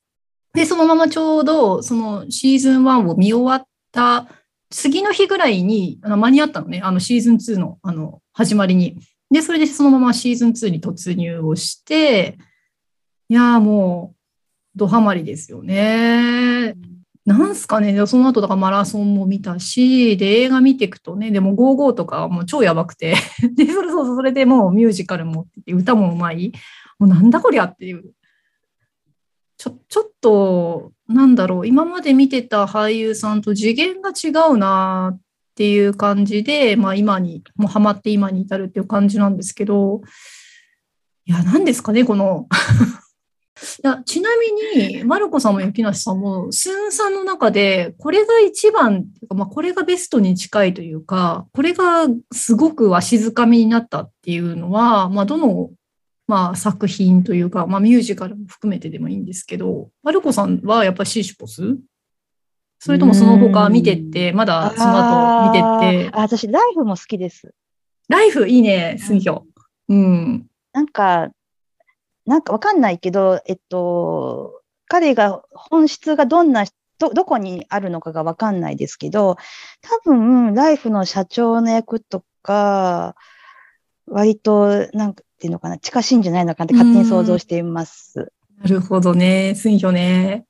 [0.55, 4.29] で、そのままちょうど、そのシーズン1を見終わった
[4.71, 8.99] 次の日ぐらいにあの間に合ったのね、あのシーズン2のあの始まりに。
[9.31, 12.39] で、それでそのままシーズン2に突入をして、
[13.29, 14.19] いやもう、
[14.75, 16.75] ドハマりですよね。
[17.27, 23.17] なんすかね、その後だからマラソンも見たし、で、映画見ていくとね、でも55とかもう超やばくて、
[23.55, 26.53] で、それそうそ、れでもうミュージカルも、歌もうまい。
[26.99, 28.13] もうなんだこりゃっていう。
[29.59, 35.21] ちょ、ちょっと、なんだろう、今まで見てた俳優さんと次元が違うなっ
[35.57, 40.01] ていう感じで、まあ今に、もうハマって今に至るっていう感じなんですけど、
[41.27, 42.47] いや、何ですかね、この。
[43.83, 55.71] いやちなみに、マルコさんも雪梨さんも、スーンさんの中で、これが一番、まあ、これがベストに近いというか、これがすごくわしづかみになったっていうのは、まあ、どの、
[56.29, 61.79] まあ、作品というか、まあ、ミュージカルも含めてでもいいんですけど、マルコさんはやっぱりシーシュポス？
[62.79, 67.55] それともその他見てって、まだその後見てって、あ私、ライフも好きです。
[68.09, 69.43] ライフいいね、スンヒョ。
[69.89, 70.47] うん。
[70.73, 71.31] なんか、
[72.25, 76.67] なんかわかんないけど、えっと、彼が本質がどんな、
[76.99, 79.39] ど、どこにあるのかがわかんないですけど、
[79.81, 83.17] 多分、ライフの社長の役とか、
[84.07, 88.33] 割と、なんていうのかな、近しいんじゃないのかなって勝手に想像しています。
[88.59, 90.47] なるほどね、スンヒョね。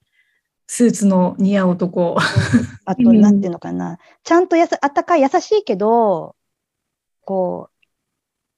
[0.66, 2.16] スーツの似合う男。
[2.85, 6.37] あと、うんなんていうのかな、ちゃんとやさ、あったかい、優しいけど、
[7.24, 7.70] こ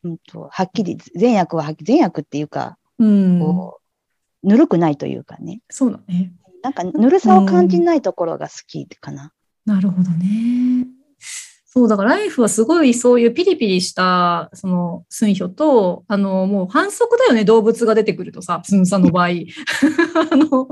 [0.03, 3.41] う、うんと、はっきり、善悪ははっきり、善悪っていうか、うん。
[3.41, 3.81] こ
[4.43, 5.61] う、ぬるくないというかね。
[5.71, 6.33] そうだね。
[6.63, 9.33] なんか、ぬるさを感じないところが好きかな。
[9.65, 10.87] なるほどね。
[11.73, 19.29] そう、だからライフはすごいそういうピリピリした、その、スンヒョと、あの、もう反則だよね、動物が出てくるとさ、スンさんの場合。
[20.33, 20.69] あの、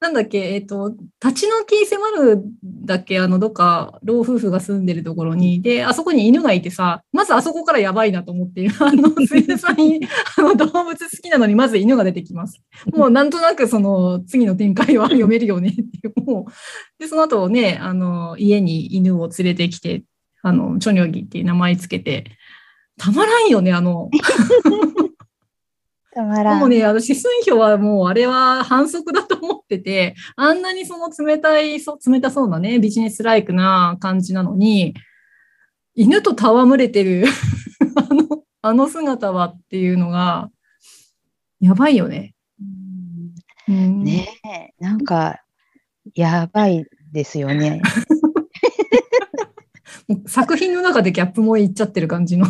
[0.00, 0.92] なんだっけ、えっ、と、
[1.24, 2.42] 立ち退き迫る
[2.84, 10.00] だっけ、あの、どっか、老夫婦が住んでるところに、で、あそこに犬がいてさ、まずあそこからやばいなと思って、 あの、スンさんに、
[10.36, 12.60] あの、動物好きなのに、まず犬が出てきます。
[12.92, 16.52] もうなんとなくその次の展開は読めるよねっていう、もう、
[16.98, 20.02] で、その後ね、あの、家に犬を連れてきて、
[20.44, 22.26] あの、チョニョギっていう名前つけて、
[22.98, 24.10] たまらんよね、あの、
[26.12, 26.60] たまらん。
[26.60, 34.94] もうね、私、スンヒョはもうあれは反則だと思ってて、あんなにその冷たい、そ冷たそうなね、ビジネスライクな感じなのに、
[35.94, 37.24] 犬と戯れてる
[37.96, 40.50] あの、あの姿はっていうのが、
[41.58, 42.34] やばいよね。
[42.60, 43.24] うん
[43.66, 45.40] うん、ねえ、なんか、
[46.14, 47.80] やばいですよね。
[50.26, 52.46] 作品の中でギャップもいっちゃってる感じの。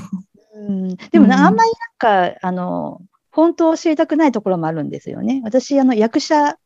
[0.55, 5.41] うん、でもな、うんあんまりなんか、あの、本当を教えたくないところもあるんですよね。
[5.45, 6.57] 私、あの、役者、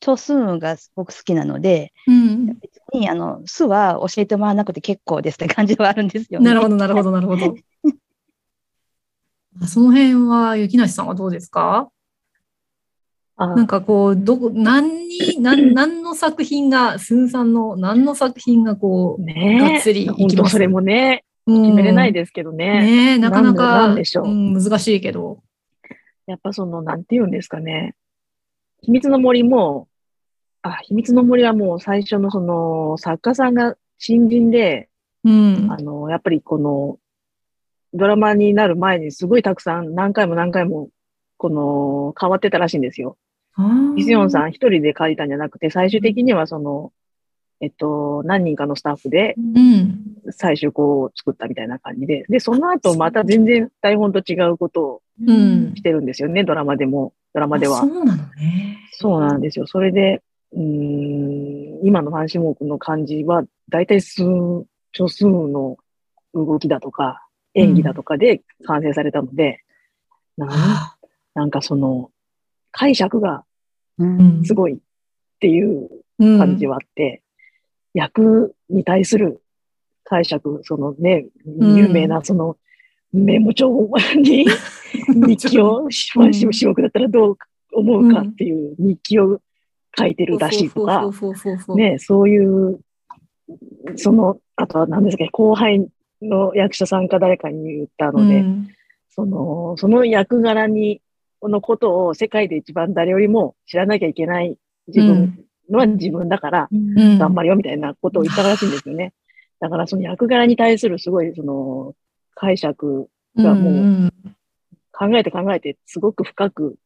[0.00, 2.46] チョスーンがすごく好きなので、うん。
[2.58, 6.46] 別に、あの、素は教えてもらわなくて結構ですって感じはあるんですよね。
[6.46, 7.54] なるほど、なるほど、なるほど。
[9.66, 11.76] その辺は、雪梨さんはどうですか？
[11.76, 11.88] あ
[13.48, 20.52] なんかこう、どこ、何に、何、 何の作品が、スンさんの何の作品がこう、ねがっつりいきます？
[20.52, 22.80] それもね、決決めれないですけどね。
[22.82, 25.42] ねえ、なかなか、でなんでしょうん難しいけど。
[26.26, 27.94] やっぱその、なんて言うんですかね。
[28.82, 29.88] 秘密の森も、
[30.62, 34.88] あ、秘密の森はもう最初のその、作家さんが新人で、
[35.24, 35.68] うん。
[35.70, 36.98] あの、やっぱりこの、
[37.94, 40.88] ドラマになる前にすごいたくさん何回も何回も、
[41.36, 43.16] この、変わってたらしいんですよ。
[43.96, 44.48] イスヨンさん。
[44.48, 46.92] ん一人で書いたんじゃなくて、最終的にはその、
[47.60, 50.16] えっと、何人かのスタッフでうん。
[50.30, 57.78] 最終こう作ったみたいな感じで、で、その後また全然台本と違うことをうんしてるんですよね、ドラマでも、ドラマでは。
[57.78, 58.78] あそうなのね。
[58.92, 59.66] そうなんですよ。
[59.66, 64.22] それで、うーん、今のファンシモークの感じは、大体数、
[64.92, 65.76] 少数の
[66.34, 69.60] 動きだとか、演技だとかで完成されたので、
[70.36, 70.96] なんあ
[71.34, 72.10] なんかその、
[72.72, 73.44] 解釈が
[73.98, 74.44] うん。
[74.44, 74.76] すごいっ
[75.40, 76.38] ていううん。
[76.38, 77.22] 感じはあって、
[77.94, 79.42] 役に対する
[80.04, 81.76] 解釈、そのね、ん。
[81.76, 82.56] 有名なその、
[83.12, 84.46] メモ帳に
[85.14, 87.38] 日記を、ファンシモークだったらどう
[87.74, 89.40] 思うかっていう日記を
[89.98, 91.10] 書いてるらしいとか。
[91.76, 92.80] ね、そういう、
[93.96, 95.86] その、あとは何ですかね、後輩
[96.22, 98.68] の役者さんか誰かに言ったので、うん
[99.14, 101.02] その、その役柄に、
[101.48, 104.56] のことを世界で一番誰よりも知らなきゃいけない
[104.88, 109.12] 自分のは自分だから、うん頑張るよみたいなことを言ったらしいんですよね。
[109.60, 111.94] だからその役柄に対するすごいその
[112.34, 114.12] 解釈がもううん
[114.92, 116.76] 考えて考えてすごく深く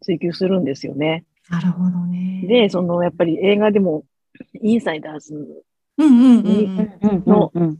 [0.00, 1.24] 追求するんですよね。
[1.50, 2.44] なるほどね。
[2.48, 4.04] で、その、やっぱり映画でも、
[4.62, 5.64] インサイダーズ。
[5.98, 7.78] のうん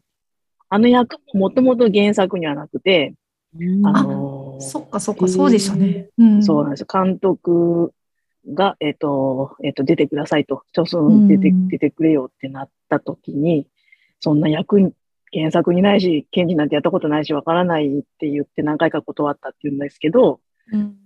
[0.73, 3.15] あの役ももともと原作にはなくて、
[3.59, 4.20] うんああのー
[4.61, 6.09] そっかそっか、そうでしたね。
[6.19, 6.43] うん。
[6.43, 6.87] そうなんですよ。
[6.93, 7.93] 監督
[8.53, 13.67] が、えっ、と、えっ、と、出てくださいと、ちょすん出て、うん出てくれよってなった時に、
[14.21, 14.93] そんな役に、
[15.33, 20.41] 原作にないし、検事なんてやったことないし、わからないって言って何回か断ったって言うんですけど、
[20.73, 20.97] うん。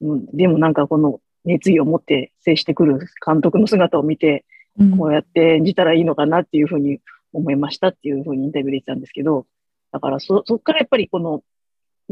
[0.00, 4.44] うん、でもなんかこの熱意を持って接してくる監督の姿を見て、
[4.78, 7.00] うんこうやって演じたらいいのかなっていうふうに
[7.34, 9.46] 思いましたっていうふうにインタビューで言ってたんですけど、
[9.92, 11.42] だからそ、そっからやっぱりこの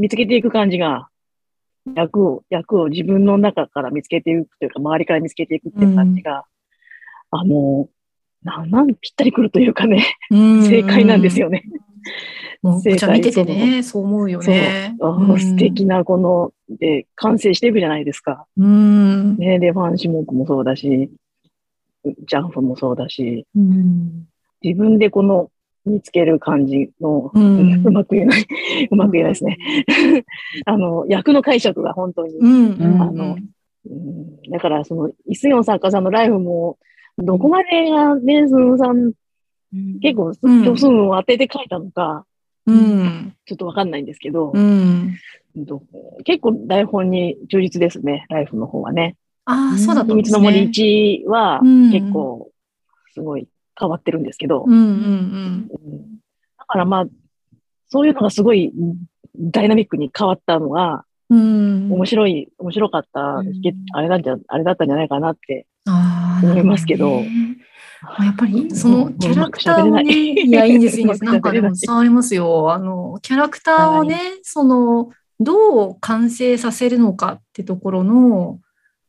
[0.01, 1.09] 見つけていく感じが、
[1.95, 6.47] 役を、役を自分の中から見つけていくというか、周りから見つけていくっていう感じが、
[7.31, 7.89] あの、
[8.43, 11.65] なん、なん、ぴったりくるというかね、うん正解なんですよね。
[12.83, 14.97] 正解見ててね、そう思うよね。
[14.99, 18.47] 素敵なこの、で、完成していくじゃないですか。
[18.57, 19.37] うん。
[19.37, 21.11] ね、で、ファン種目もそうだし、
[22.05, 24.25] ジャンプもそうだし、うん。
[24.63, 25.51] 自分でこの
[25.87, 28.47] 見つける感じの、うんうまく言えない、
[28.91, 29.59] うまく言えないですね。
[30.67, 32.39] あの、役の解釈が本当に。
[32.41, 33.51] あのうん
[34.51, 36.79] だからその、イスヨン作家さんのライフも、
[37.17, 39.13] どこまでがね、スンさん、
[40.01, 42.27] 結構、うん虚数を当てて書いたのか、
[42.67, 43.35] うん。
[43.47, 45.17] ちょっとわかんないんですけど、うん。
[45.57, 45.83] ど
[46.25, 49.17] 結構台本に忠実ですね、ライフの方はね。
[49.47, 50.39] ああ、そうだった秘んですね。
[50.39, 52.51] 密の森1はうん結構、
[53.13, 53.49] すごい
[53.81, 55.69] 変わってるんですけど、うんうんうん
[56.59, 57.05] だからまあ、
[57.89, 58.73] そういうのがすごい
[59.37, 61.39] ダイナミックに変わったのが、うん。
[61.39, 61.93] うん。
[61.93, 63.53] 面白い、面白かった、うん
[63.93, 65.67] あれなんじゃ、あれだったんじゃないかなって。
[66.43, 67.23] 思いますけど
[68.21, 71.25] やっぱり、そのキャラクターをね、いいや、いいんです、いいんです。
[71.25, 72.73] なんかでも伝わりますよ。
[72.73, 78.59] あの、キャラクターをね、その、どう完成させるのかってところの、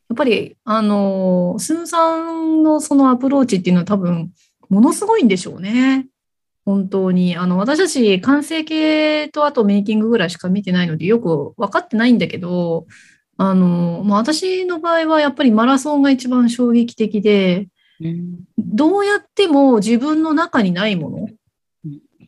[0.10, 4.32] やっぱり、あの、スンさんのそのアプローチっていうのは多分、
[4.72, 6.08] ものすごいんでしょうね。
[6.66, 7.36] 本当に。
[7.36, 12.86] あの、私たち完成形とあとメイキングぐらいしか見てないので、よく分かってないんだけど、
[13.38, 17.68] あの、まあ、私の場合はやっぱりマラソンが一番衝撃的で、
[18.00, 21.28] うんどうやっても自分の中にないもの。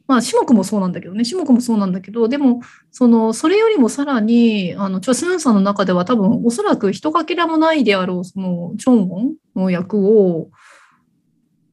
[0.08, 10.50] まあ、種目もそうなんだけどね、種目もそうなんだけど、でも、その、それよりもさらに、あの、チョスンさんの中では多分、おそらく一かけらもないであろう、その、チョンウォンの役を、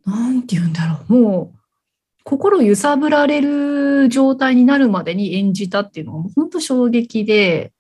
[0.07, 1.59] なんて言うんだろう、もう、
[2.25, 7.73] 心揺さぶられる状態になるまでに演じたっていうのが、本当衝撃で、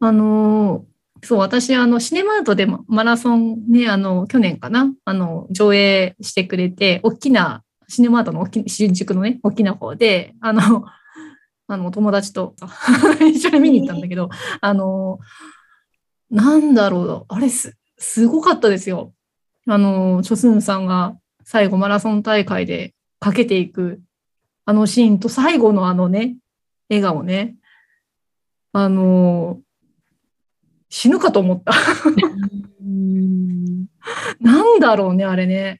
[0.00, 0.84] あの、
[1.22, 10.84] そう、私、あの、シネマートでマラソンね、あの、去年かな、あの、上映してくれて、大きな、シネマートの大き新宿のね、大きな方で、あの、
[11.66, 12.54] あの、友達と
[13.20, 15.18] 一緒に見に行ったんだけど、あの、
[16.30, 19.12] なんだろう、あれす、すごかったですよ。
[19.66, 21.16] あの、チョスンさんが
[21.50, 24.02] 最後マラソン大会でかけていく、
[24.66, 26.36] あのシーンと最後のあのね、
[26.90, 27.56] 笑顔ね。
[28.74, 29.58] あの、
[30.90, 31.72] 死ぬかと思った。
[32.82, 33.86] うん
[34.40, 35.78] なんだろうね、あれね。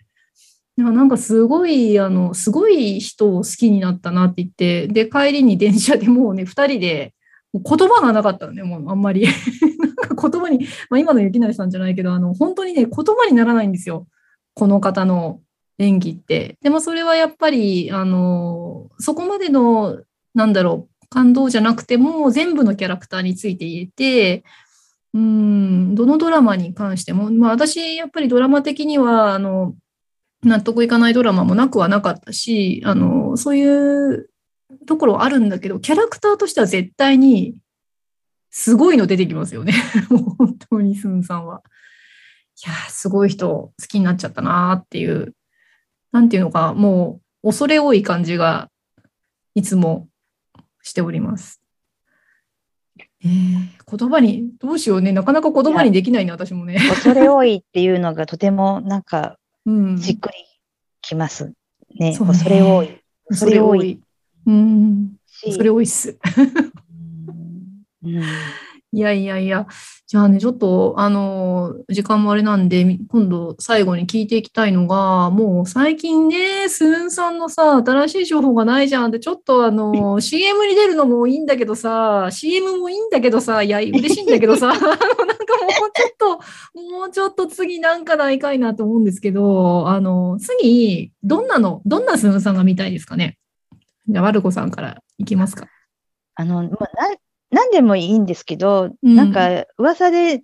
[0.78, 7.12] いやなんかすごい、あの、すごい人を好きになったなって言って、で、帰りに電車でもうね、二人で、
[7.52, 9.26] 言葉がなかったのね、もうあんまり。
[9.86, 14.06] なんか言葉に、まあ今の雪成さんじゃないけど、あの、本当にね、言葉にならないんですよ。
[14.54, 15.42] この方の
[15.78, 16.56] 演技って。
[16.60, 20.00] でもそれはやっぱり、あの、そこまでの、
[20.34, 24.44] なんだろう、感動じゃなくても、全部のキャラクターについて言えて、
[25.14, 29.74] うん、どのドラマに関しても、まあ私、やっぱりドラマ的には、あの、
[30.42, 34.30] 納得いかないドラマもなくはなかったし、あの、そういう
[34.86, 37.60] ところあるんだけど、キャラクターとしては絶対に、
[38.50, 39.74] すごいの出てきますよね。
[40.10, 41.62] も う本当にスンさんは。
[42.64, 45.34] いや、すごい人好きになっちゃったなっていう、
[46.12, 48.70] なんていうのか、もう恐れ多い感じが
[49.54, 50.08] いつも
[50.82, 51.60] しております。
[53.24, 55.12] えー、言葉に、どうしようね。
[55.12, 56.78] なかなか言葉にできないね、私もね。
[56.88, 59.96] 恐れ多いっていうのがとてもなんかうん。
[59.96, 60.34] じっくり
[61.02, 61.52] きます
[61.98, 62.14] ね。
[62.14, 63.00] そうね恐れ多い
[63.30, 64.00] それ多い。
[64.46, 65.16] うん。
[65.26, 65.52] し。
[65.52, 66.18] それ多いっす。
[68.04, 68.22] うん
[68.92, 69.66] いやいやいや、
[70.06, 86.36] じゃあね、ちょっと、あの、時間もあれなんで、み今度最後に聞いていきたいのが、もう最近ね、スーンさんのさ、新しい情報がないじゃんって、ちょっとあの、CM に出るのもいいんだけどさ、CM もいいんだけどさ、いや、嬉しいんだけどさ、 あの、なんかもうちょっと、
[86.96, 93.36] もうちょっと次なんかないかいなと思うんですけど、あの、次、どんなの、どんなスーンさんが見たいですかね？
[94.08, 95.66] じゃあ、ワルコさんからいきますか。
[96.34, 99.16] あの、まあ、な、なんでもいいんですけど、うん。
[99.16, 100.42] なんか噂で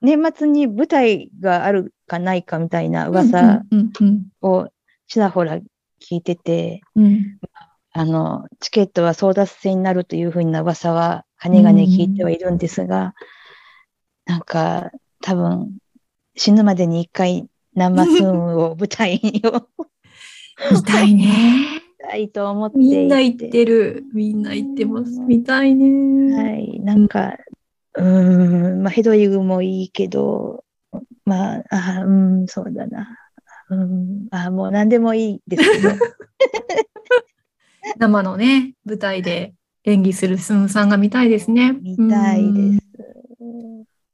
[0.00, 4.68] 年末に舞台があるかないかみたいな噂うんうんを
[5.08, 7.38] ちらほら聞いてて、うん。
[7.92, 13.14] あの、チケットは争奪戦になるというふうな噂は、かねがね聞いてはいるんですが、
[14.26, 14.90] なんか、
[15.22, 15.78] 多分、
[16.36, 19.68] 死ぬまでに一回、生スーンを舞台にを。
[20.72, 21.85] 見たいね。
[22.06, 24.04] 見たいと思っていみんな言ってる。
[24.14, 25.18] みんな言ってます。
[25.20, 26.34] 見たいね。
[26.34, 27.36] はい、なんか、
[27.94, 30.64] うーん、まあ、ヘドウィグもいいけど、
[31.24, 33.18] まあ、あうん、そうだな。
[33.68, 35.88] うん、あもう何でもいいですけど。
[37.98, 39.54] 生のね、舞台で
[39.84, 41.72] 演技するスンさんが見たいですね。
[41.72, 42.86] 見たいでうんす。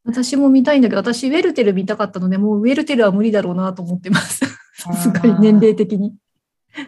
[0.04, 4.40] 私も見たいんだけど、私、ウェルテル見たかったので、もうウェルテルは無理だろうなと思ってます。
[4.74, 6.14] さ すがに年齢的に。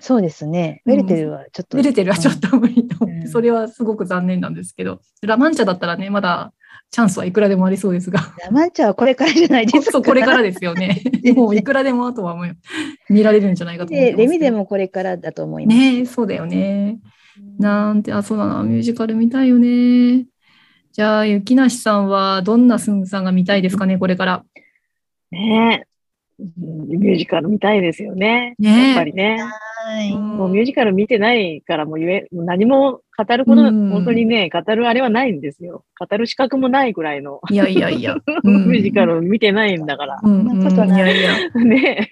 [0.00, 0.82] そうですね。
[0.86, 1.78] ウェルテルはちょっと。
[1.78, 6.52] ウェルテルはちょっと無理と思って、うんそれはすごく残念なんですけど、ラマンチャだったらね、まだ
[6.90, 9.92] チャンスはいくらでもありそうですが、ラマンチャはこれからじゃないですか。
[9.92, 11.02] そう、これからですよね。
[11.34, 12.56] もういくらでもあとはもう
[13.10, 14.20] 見られるんじゃないかと思ってでます。
[14.22, 15.78] レミでもこれからだと思います。
[15.78, 17.00] ねえそうだよね。
[17.58, 20.26] なんて、あ、そうだな、ミュージカル見たいよね。
[20.92, 24.44] じゃあ、雪梨さんはどんなスンさんが見たいですかね、これから。
[25.32, 25.86] ね
[26.38, 28.54] ミュージカル見たいですよね。
[28.58, 29.38] ねえやっぱりね。
[29.84, 30.16] はい。
[30.16, 35.84] もうミュージカル見てないからもう言え、もう何も語ること、うん本当にね、語るあれはないんですよ。
[35.98, 38.16] 語る資格もないぐらいの、いやいやいや。
[38.42, 40.20] ミュージカル見てないんだから。
[40.22, 41.64] うん、そんなことないいやいや。
[41.64, 42.08] ね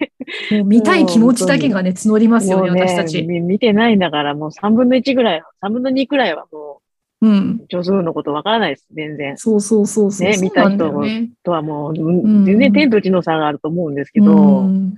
[0.65, 3.23] 見たい気持ちだけがね、募りますよね、ね私たち。
[3.23, 6.81] み見てないんだから、もう3分の1ぐらい、3分の2くらいはも
[7.23, 7.59] うん。
[7.61, 9.37] う、女数のことわからないです、全然。
[9.37, 10.27] そうそうそうそう。
[10.27, 11.29] ねそうなんだよね。
[11.43, 14.95] とはもう、ん全然天と地の差があると思うんですけど、うん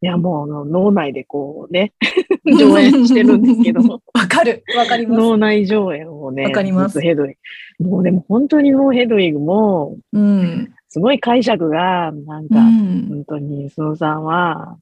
[0.00, 1.92] いや、もう脳内でこうね、
[2.46, 3.80] 上演してるんですけど、
[4.14, 4.62] わかる。
[4.76, 5.20] わかります。
[5.20, 7.34] 脳内上演をね、わかりますヘドウィ
[7.80, 7.88] グ。
[7.88, 10.72] もうでも本当にもうヘドウィグも、うん。
[10.88, 13.06] すごい解釈が、なんうか、ん。
[13.08, 14.78] 本当に、スノさんは、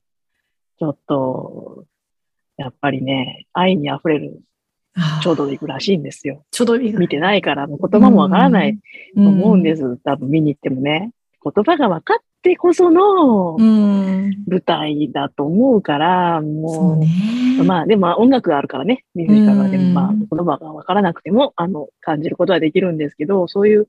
[0.78, 1.84] ちょっと、
[2.58, 4.40] やっぱりね、愛に溢れる
[5.22, 6.44] ちょうどいくらしいんですよ。
[6.50, 8.74] ちょうどいい見てないから、言葉もわからない
[9.14, 9.98] と思うんです。
[9.98, 11.12] 多分見に行ってもね。
[11.42, 14.44] 言葉が分かってこそのうん。
[14.48, 17.08] 舞台だと思うから、そうもね。
[17.60, 23.88] う、まあでも音楽があるからね、ミュージカルはでもうんまあ言葉が分からなくても、あの、感じることはできるんですけど、そういう、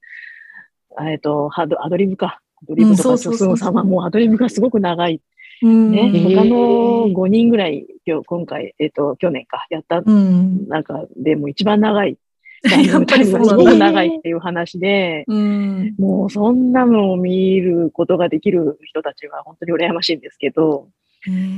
[1.02, 2.42] えっと、ハドアドリブか。
[2.62, 5.22] アドリブとか、うんそうそうそうそうもうアドリブがすごく長い。
[5.62, 5.92] うん。
[5.92, 6.12] ね。
[6.12, 10.68] 他の5人ぐらい、今日、今回、えっと、去年か、やったうん。
[10.68, 12.18] 中でも一番長い。
[12.64, 13.78] やっぱりすごく。
[13.78, 15.96] 長いっていう話で、うん。
[15.98, 20.90] もうそんなのを見ることができる人たちは本当に羨ましいんですけど、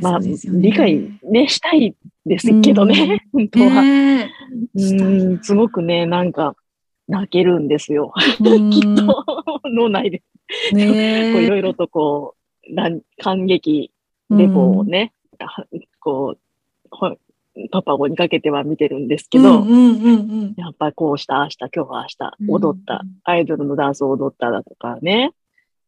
[0.01, 1.95] まあ、ね理解ね、したい
[2.25, 3.81] ですけどね、本当は。
[3.81, 4.29] ね
[4.75, 6.55] うん、すごくね、なんか、
[7.07, 8.13] 泣けるんですよ。
[8.45, 8.49] え。
[8.49, 9.25] うんきっと、
[9.73, 10.23] 脳内で、こ
[10.73, 12.38] ういねろいろとこう、なん
[13.21, 13.91] 感激
[14.29, 15.65] レポをね、は
[15.99, 16.39] こう、
[16.91, 17.15] ほ
[17.71, 20.15] パパ語にかけては見てるんですけど、うんうんうんう
[20.47, 20.53] ん。
[20.55, 25.31] やっぱりこうした、あした、今日は明うん日、踊った、アイドルのダンスを踊っただとかね。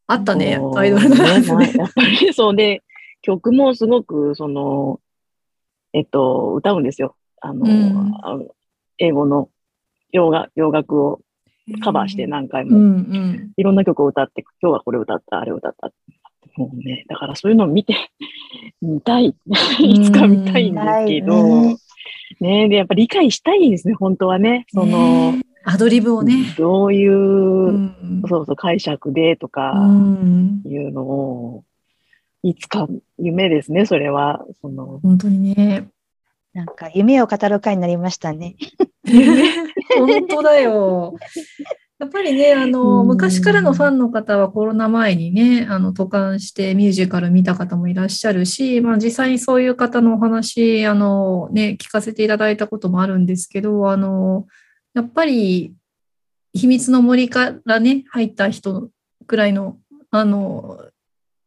[0.08, 1.68] あったねアイドルダンスね。
[1.68, 2.82] ねやっぱりそうで、
[3.22, 5.00] 曲もすごく、その、
[5.94, 7.16] えっと、歌うんですよ。
[7.42, 8.46] あの、うんあの
[8.98, 9.50] 英語の
[10.12, 11.22] 洋楽洋楽を
[11.84, 13.52] カバーして何回うも、んうん。
[13.56, 15.92] いろんな曲を歌って、今日はこれ歌った、あれ歌った。
[16.56, 17.96] もうね、だからそういうのを見て、
[18.82, 19.36] 見たい。
[19.80, 21.78] いつか見たいんですけど、ね
[22.40, 24.66] ねで、やっぱ理解したいんですね、本当はね。
[24.70, 26.56] その、ねアドリブをね。
[26.58, 31.64] どういう、うんそうそう、解釈でとか、うんいうのを、
[32.44, 32.88] いつか
[33.20, 34.44] 夢ですね、それは。
[34.62, 35.88] その、本当にね。
[36.54, 38.56] なんか夢を語る会になりましたね。
[39.98, 41.16] 本当だよ。
[42.02, 43.08] やっぱりね、あの、うん。
[43.10, 54.48] 昔からのファンの方はコロナ前にね、あの、渡韓してミュージカル見た方もいらっしゃるし、まあ実際にそういう方のお話、あの、ね、聞かせていただいたこともあるんですけど、あの、
[54.96, 55.76] やっぱり、
[56.54, 58.90] 秘密の森からね、入った人
[59.28, 59.78] くらいの、
[60.10, 60.80] あの、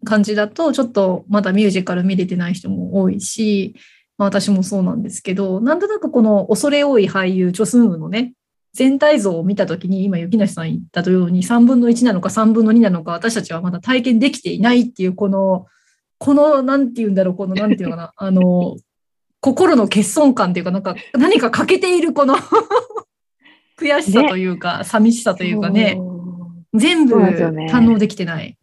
[0.05, 3.75] 感じだと、ちょっとまだミュージカル見れてない人も多いし、
[4.19, 8.35] まあ、私もそうなんですけど、なんとなくこの恐れ多い俳優、チョスンウのね、
[8.75, 15.67] 全体像を見たときに、今、雪梨さん言ったように、3分の1なのか3分の2なのか、私たちはまだ体験できていないっていう、この、
[16.19, 18.77] この、なんて言うんだろう、この、なんていうのかな、 あの、
[19.41, 22.35] 心の欠損感っていうか、なんか、何か欠けている、この
[23.79, 25.97] 悔しさというか、寂しさというかね、
[26.75, 28.59] 全部堪能できてない。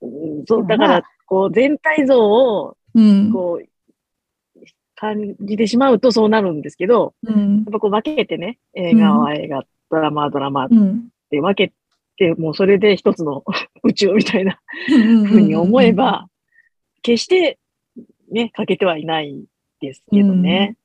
[0.00, 0.10] そう。
[0.46, 3.30] そう、だから、こう、全体像を、うん。
[3.32, 3.66] こう、
[5.02, 7.56] 感じてしまうとそうなるんですけど、うん。
[7.56, 11.08] やっぱこう分けてね、映画は映画、ドラマはドラマっうん。
[11.28, 11.74] て分け
[12.18, 13.42] で、もうそれで一つの
[13.82, 16.28] 宇宙みたいなふふうに思えば、
[17.02, 17.58] 決して
[18.30, 19.44] ね、欠けてはいない
[19.80, 20.76] ですけどね。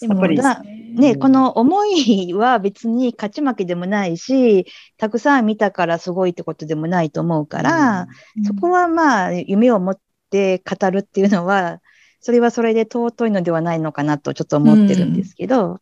[0.00, 4.66] でやっぱりだね、この思いは別に勝ち負けでもないし、
[4.98, 8.06] たくさん見たからすごいってことでもないと思うから、
[8.44, 9.98] そこはまあ、夢を持っ
[10.30, 11.80] て語るっていうのは、
[12.24, 15.72] それはそれで尊いのではないのかなとちょっと思ってるんですけど、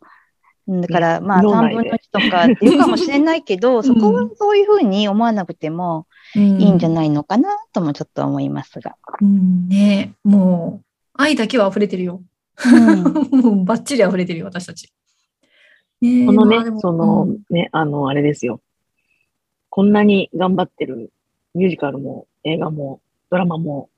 [0.67, 8.97] うんだからまあ3脳内で分の1とかっていうかもしれないけど、 そこはそういうふうに思わなくてもいいんじゃないのかなともちょっと思いますが。
[9.21, 10.85] うんねもう、
[11.15, 12.23] 愛だけは溢れてるよ。
[12.65, 13.03] うん
[13.41, 14.93] もうバッチリ溢れてるよ、私たち。
[16.01, 18.61] ねこのねそのうんね、あの、あれですよ。
[19.69, 21.13] こんなに頑張ってる
[21.55, 23.91] ミュージカルも映画もドラマも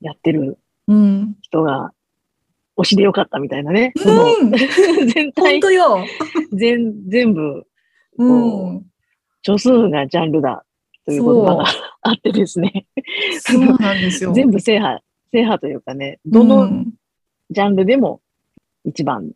[0.00, 0.56] やってるうん。
[1.42, 1.92] 人が
[2.76, 3.92] 推しでよかったみたいなね。
[3.96, 6.04] そのうん、全本体、当よ。
[6.52, 7.66] 全、全部、
[8.18, 8.86] うん。
[9.42, 10.64] 少数なジャンルだ
[11.06, 11.64] という言葉が
[12.02, 12.86] あってですね。
[13.40, 14.32] そうなんですよ。
[14.32, 15.00] 全部制覇、
[15.32, 16.94] 制覇というかね、どのうん
[17.50, 18.20] ジャンルでも
[18.84, 19.32] 一番、うん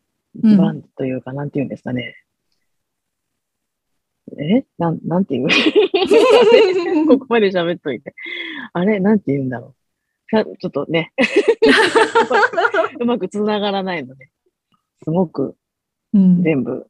[0.52, 2.14] 一番というか、なんていうんですかね。
[4.38, 4.64] え？
[4.78, 5.48] なん、なんていう？
[7.06, 8.14] ここまで喋っといて。
[8.72, 8.98] あれ？
[8.98, 9.81] なんて言うんだろう。
[10.32, 11.12] かちょっとね、
[12.98, 14.30] うまくつながらないので、
[15.04, 15.54] すごく
[16.14, 16.86] うん全部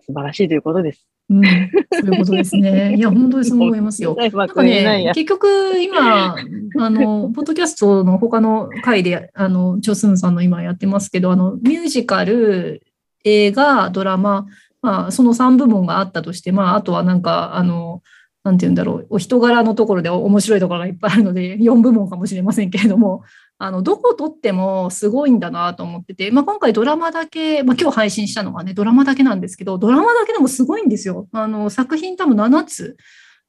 [0.00, 1.06] 素晴らしいということです。
[1.30, 2.96] うん、そういうことですね。
[2.96, 4.14] いや、本当にそう思いますよ。
[4.18, 4.62] なんか。
[4.62, 5.48] ね結局
[5.80, 12.82] 今、あの、ポッドキャストの他の回で、あの、チョスンさんの今やってますけど、あの、ミュージカル、
[13.24, 14.46] 映画、ドラマ、
[14.82, 18.02] まあ、その3部門があったとして、まあ、あとはなんか、あの、
[18.44, 23.22] なんて言うんだろう、お人柄のところで面白いところがいっぱいあるので、4部門かもしれませんけれども、
[23.56, 31.26] あの、どこを撮ってもすごいんだなと思ってて、まあ、今回ドラマだけ、まあ、今日配信したのはね、ドラマだけなんですけど、ドラマだけでもすごいんですよ。
[31.32, 32.96] あの、作品多分7つ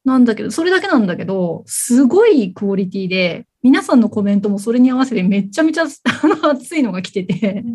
[0.06, 7.66] なんだけど、それだけなんだけど、すごいクオリティで、皆さんのコメントもそれに合わせてめっちゃめちゃあの熱いのが来てて、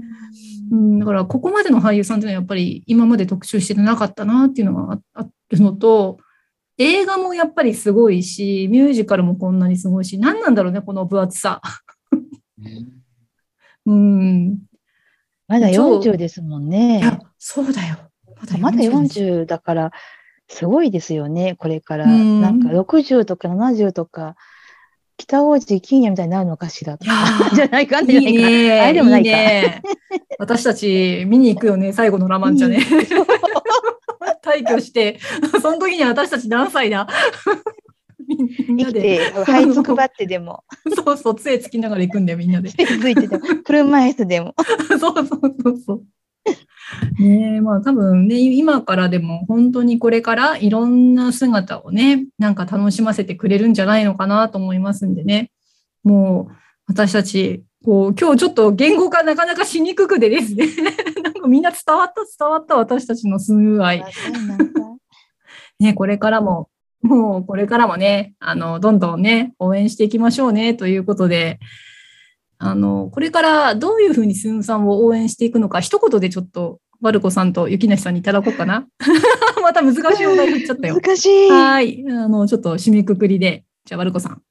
[0.70, 6.18] うん、だからここまでの俳優さんっていうのはやっぱり今まで特集してなかったなっていうのがああるのと、
[6.80, 11.60] 映画もやっぱりすごいし、ミュージカルもこんなにすごいし、何なんだろうね、この分厚さ。
[13.84, 14.58] うん。
[15.46, 17.00] まだ超40ですもんいね。
[17.00, 17.96] や、そうだよ。
[18.52, 19.92] ままだです40だから、
[20.48, 22.06] すごいですよね、これから。
[22.06, 24.36] うんなんか60とか70とか、
[25.18, 27.12] 北王子金也みたいになるのかしらとか。
[27.50, 28.42] ー じゃないかんいじゃないいか。
[28.48, 28.80] ね。
[28.80, 29.82] あれでもないかいね。
[30.38, 32.78] 私たち見に行くよね、最後のラマンチャね。
[34.42, 35.18] 退去して、
[35.60, 37.08] その時には私たち何歳だ？
[38.68, 39.32] みん生なで。
[39.32, 40.62] はいつくばってでも、
[41.04, 42.70] そうそう、杖つきながら行くんだよ、みんなで。
[42.70, 44.54] ついてでも、車椅子でも。
[44.88, 46.02] そうそうそうそう。
[47.18, 55.50] ねえ、まあ多分ね、今からでも本当にこれからいろんな姿をね、なんか楽しませてくれるんじゃないのかなと思いますんでね。
[56.02, 56.54] もう
[56.86, 60.66] 私たち、こう、今日ちょっと言語化なかなかしにくくでですね、
[61.22, 64.00] なんかみんな伝わった伝わった私たちのスムーアイ。
[64.00, 64.06] な
[64.56, 64.80] んか
[65.80, 66.68] ね、これからも、
[67.02, 71.58] もうこれからもね、あの、どんどんね、応援していきましょうね、ということで、
[72.58, 78.86] あの、これからどういうふうにスンさんを応援していくのか、一言でちょっと、ワルコさんと雪梨さんにいただこうかな。
[79.62, 81.00] また難しいお題振っちゃったよ。
[81.00, 81.50] 難しい。
[81.50, 82.04] はい。
[82.10, 84.42] あの、ちょっと締めくくりで、じゃあ、ワルコさん。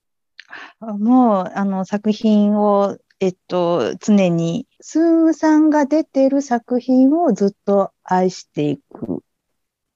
[1.00, 9.24] もう、あの、作品を、えっと、常に、スーさんが出てる作品をずっと愛していく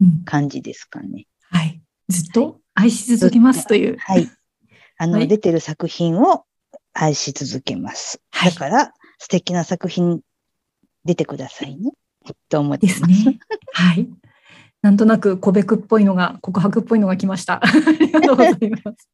[0.01, 0.24] うん。
[0.26, 1.28] 感じですかね。
[1.49, 1.82] はい。
[2.09, 3.97] ずっと愛し続けますという。
[3.97, 4.30] はい。
[4.97, 6.43] あの、はい出てる作品を
[6.93, 8.21] 愛し続けます。
[8.32, 10.21] はいだから、素敵な作品
[11.05, 11.91] 出てくださいね。
[12.49, 13.26] と思ってでますす。
[13.28, 13.39] ね。
[13.71, 14.09] はい。
[14.82, 17.61] なんとなく、個別っぽいのが、告白っぽいのが来ました。
[17.63, 19.09] ありがとうございます。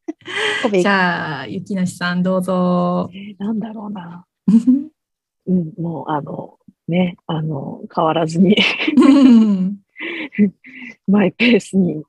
[0.71, 3.09] じゃあ、雪梨さん、どうぞ。
[3.13, 4.25] えーなんだろうな。
[5.47, 6.57] うん、もう、あの、
[6.87, 8.55] ね、あの、変わらずに
[11.07, 12.03] マイペースに、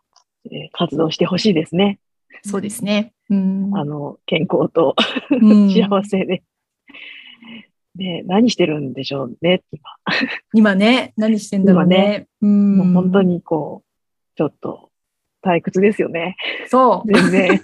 [0.46, 1.98] えー活動してほしいですね。
[2.42, 3.12] そうですね。
[3.28, 4.94] うんあの、健康と
[5.30, 6.42] うん 幸せで。
[7.96, 9.82] で、何してるんでしょうね、今。
[10.54, 12.26] 今ね、何してんだろうね。
[12.40, 13.22] うんもう本当。
[13.22, 14.90] にこう、ちょっと
[15.42, 16.36] 退屈ですよね。
[16.68, 17.12] そう。
[17.12, 17.61] 全然、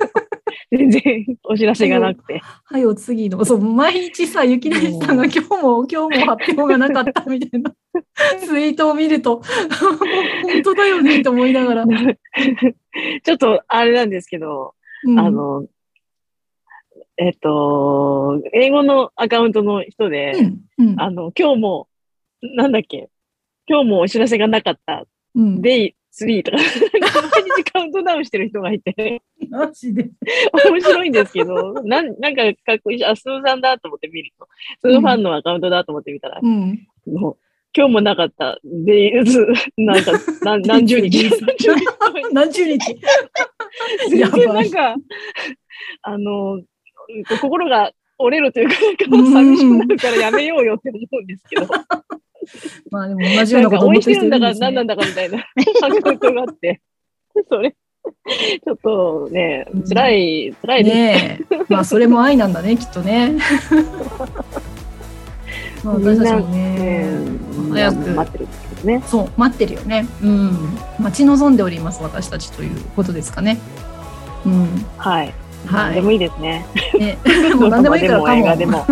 [0.70, 2.40] 全然お知らせがなくて。
[2.64, 3.44] はい、お次の。
[3.44, 7.74] そう、毎日さ、雪梨さんが今日も、今日も発表がなかったみたいな
[8.40, 9.42] ツイートを見ると、
[10.42, 11.86] 本当だよねと思いながら。
[11.86, 15.66] ちょっとあれなんですけど、うんあ、の、
[17.18, 20.32] えっと、英語のアカウントの人で、
[20.78, 21.88] うん、うん、あの、今日も、
[22.42, 23.08] なんだっけ、
[23.66, 25.06] 今日もお知らせがなかった。
[25.34, 26.64] うん、で、3とか、毎
[27.56, 30.10] 日カウントダウンしてる人がいて、マジで。
[30.70, 34.48] 面白いんですけど、なんなんかかっこいいし、あ、スーさんだと思って見ると、
[34.80, 36.86] スーファンのアカウントだと思って見たら、うん。
[37.06, 37.36] もう、
[37.76, 39.46] 今日もなかった、デイズ、
[39.76, 40.12] なんか、
[40.42, 41.84] 何何十日、何十日。
[42.32, 42.78] 何十日。
[44.08, 44.96] 全然なんか、
[46.02, 46.64] あの、うん
[47.40, 48.74] 心が折れるというか、
[49.10, 51.66] なんか寂しくなるからやめようよって思うんですけど、
[52.90, 55.44] まあでも同じようなこと思ってるるんだから何なんだかみたいなア
[56.02, 56.80] カウントがあって、
[57.48, 60.84] それ、ちょっとね、辛い、辛い。
[60.84, 61.56] ねえ。
[61.68, 63.36] まあそれも愛なんだね、きっとね。
[65.84, 67.12] まあ私たちもね、
[67.72, 69.02] 早く待ってるんですけどね。
[69.06, 70.06] そう、待ってるよね。
[70.22, 70.78] うん。
[70.98, 73.58] 待ち望んでおります、私たちということですかね。
[74.44, 74.66] うん。
[74.96, 75.34] はい。
[75.66, 75.94] はい。
[75.94, 76.66] でもいいですね。
[76.98, 77.18] ね、
[77.56, 78.32] もう何でもいいからかも。
[78.32, 78.86] 映画でも、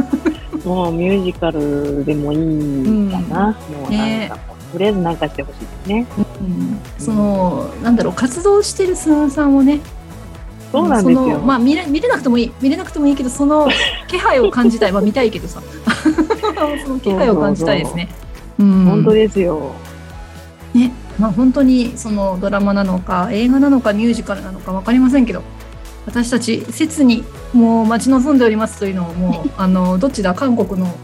[0.64, 3.56] もうミュージカルでもいいかな。
[3.70, 6.06] もうなんかもう、とりあえずなんかしてほしいですね。
[6.40, 9.80] うん、その、なんだろう、活動してるスンさんをね、
[10.74, 11.38] そうなんですよ。
[11.38, 13.68] まあ見れ見れなくてもいい見れなくてもいいけどその
[14.08, 15.62] 気配を感じたいまあ見たいけどさ
[16.84, 18.08] その気配を感じたいですね。
[18.58, 19.70] うん本当ですよ。
[20.74, 25.42] ねまあ本当にそのドラマなのか映画なのかミュージカルなのかわかりませんけど
[26.06, 30.34] 私たち切にもう待ち望んでおりますというのをもうあのどっちだ？
[30.34, 30.94] 韓国の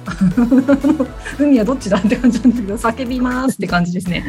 [1.38, 4.24] 海はどっちだって感じなんですけど叫びますって感じですね。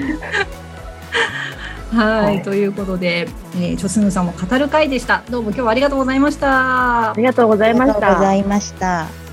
[1.93, 5.23] はい、はいということで、えー、チョスヌさんも語る会でした。
[5.29, 7.13] どうも今日はありがとうございましたあ。
[7.17, 8.35] りがとうございましありがとうござた。
[8.35, 9.30] いました。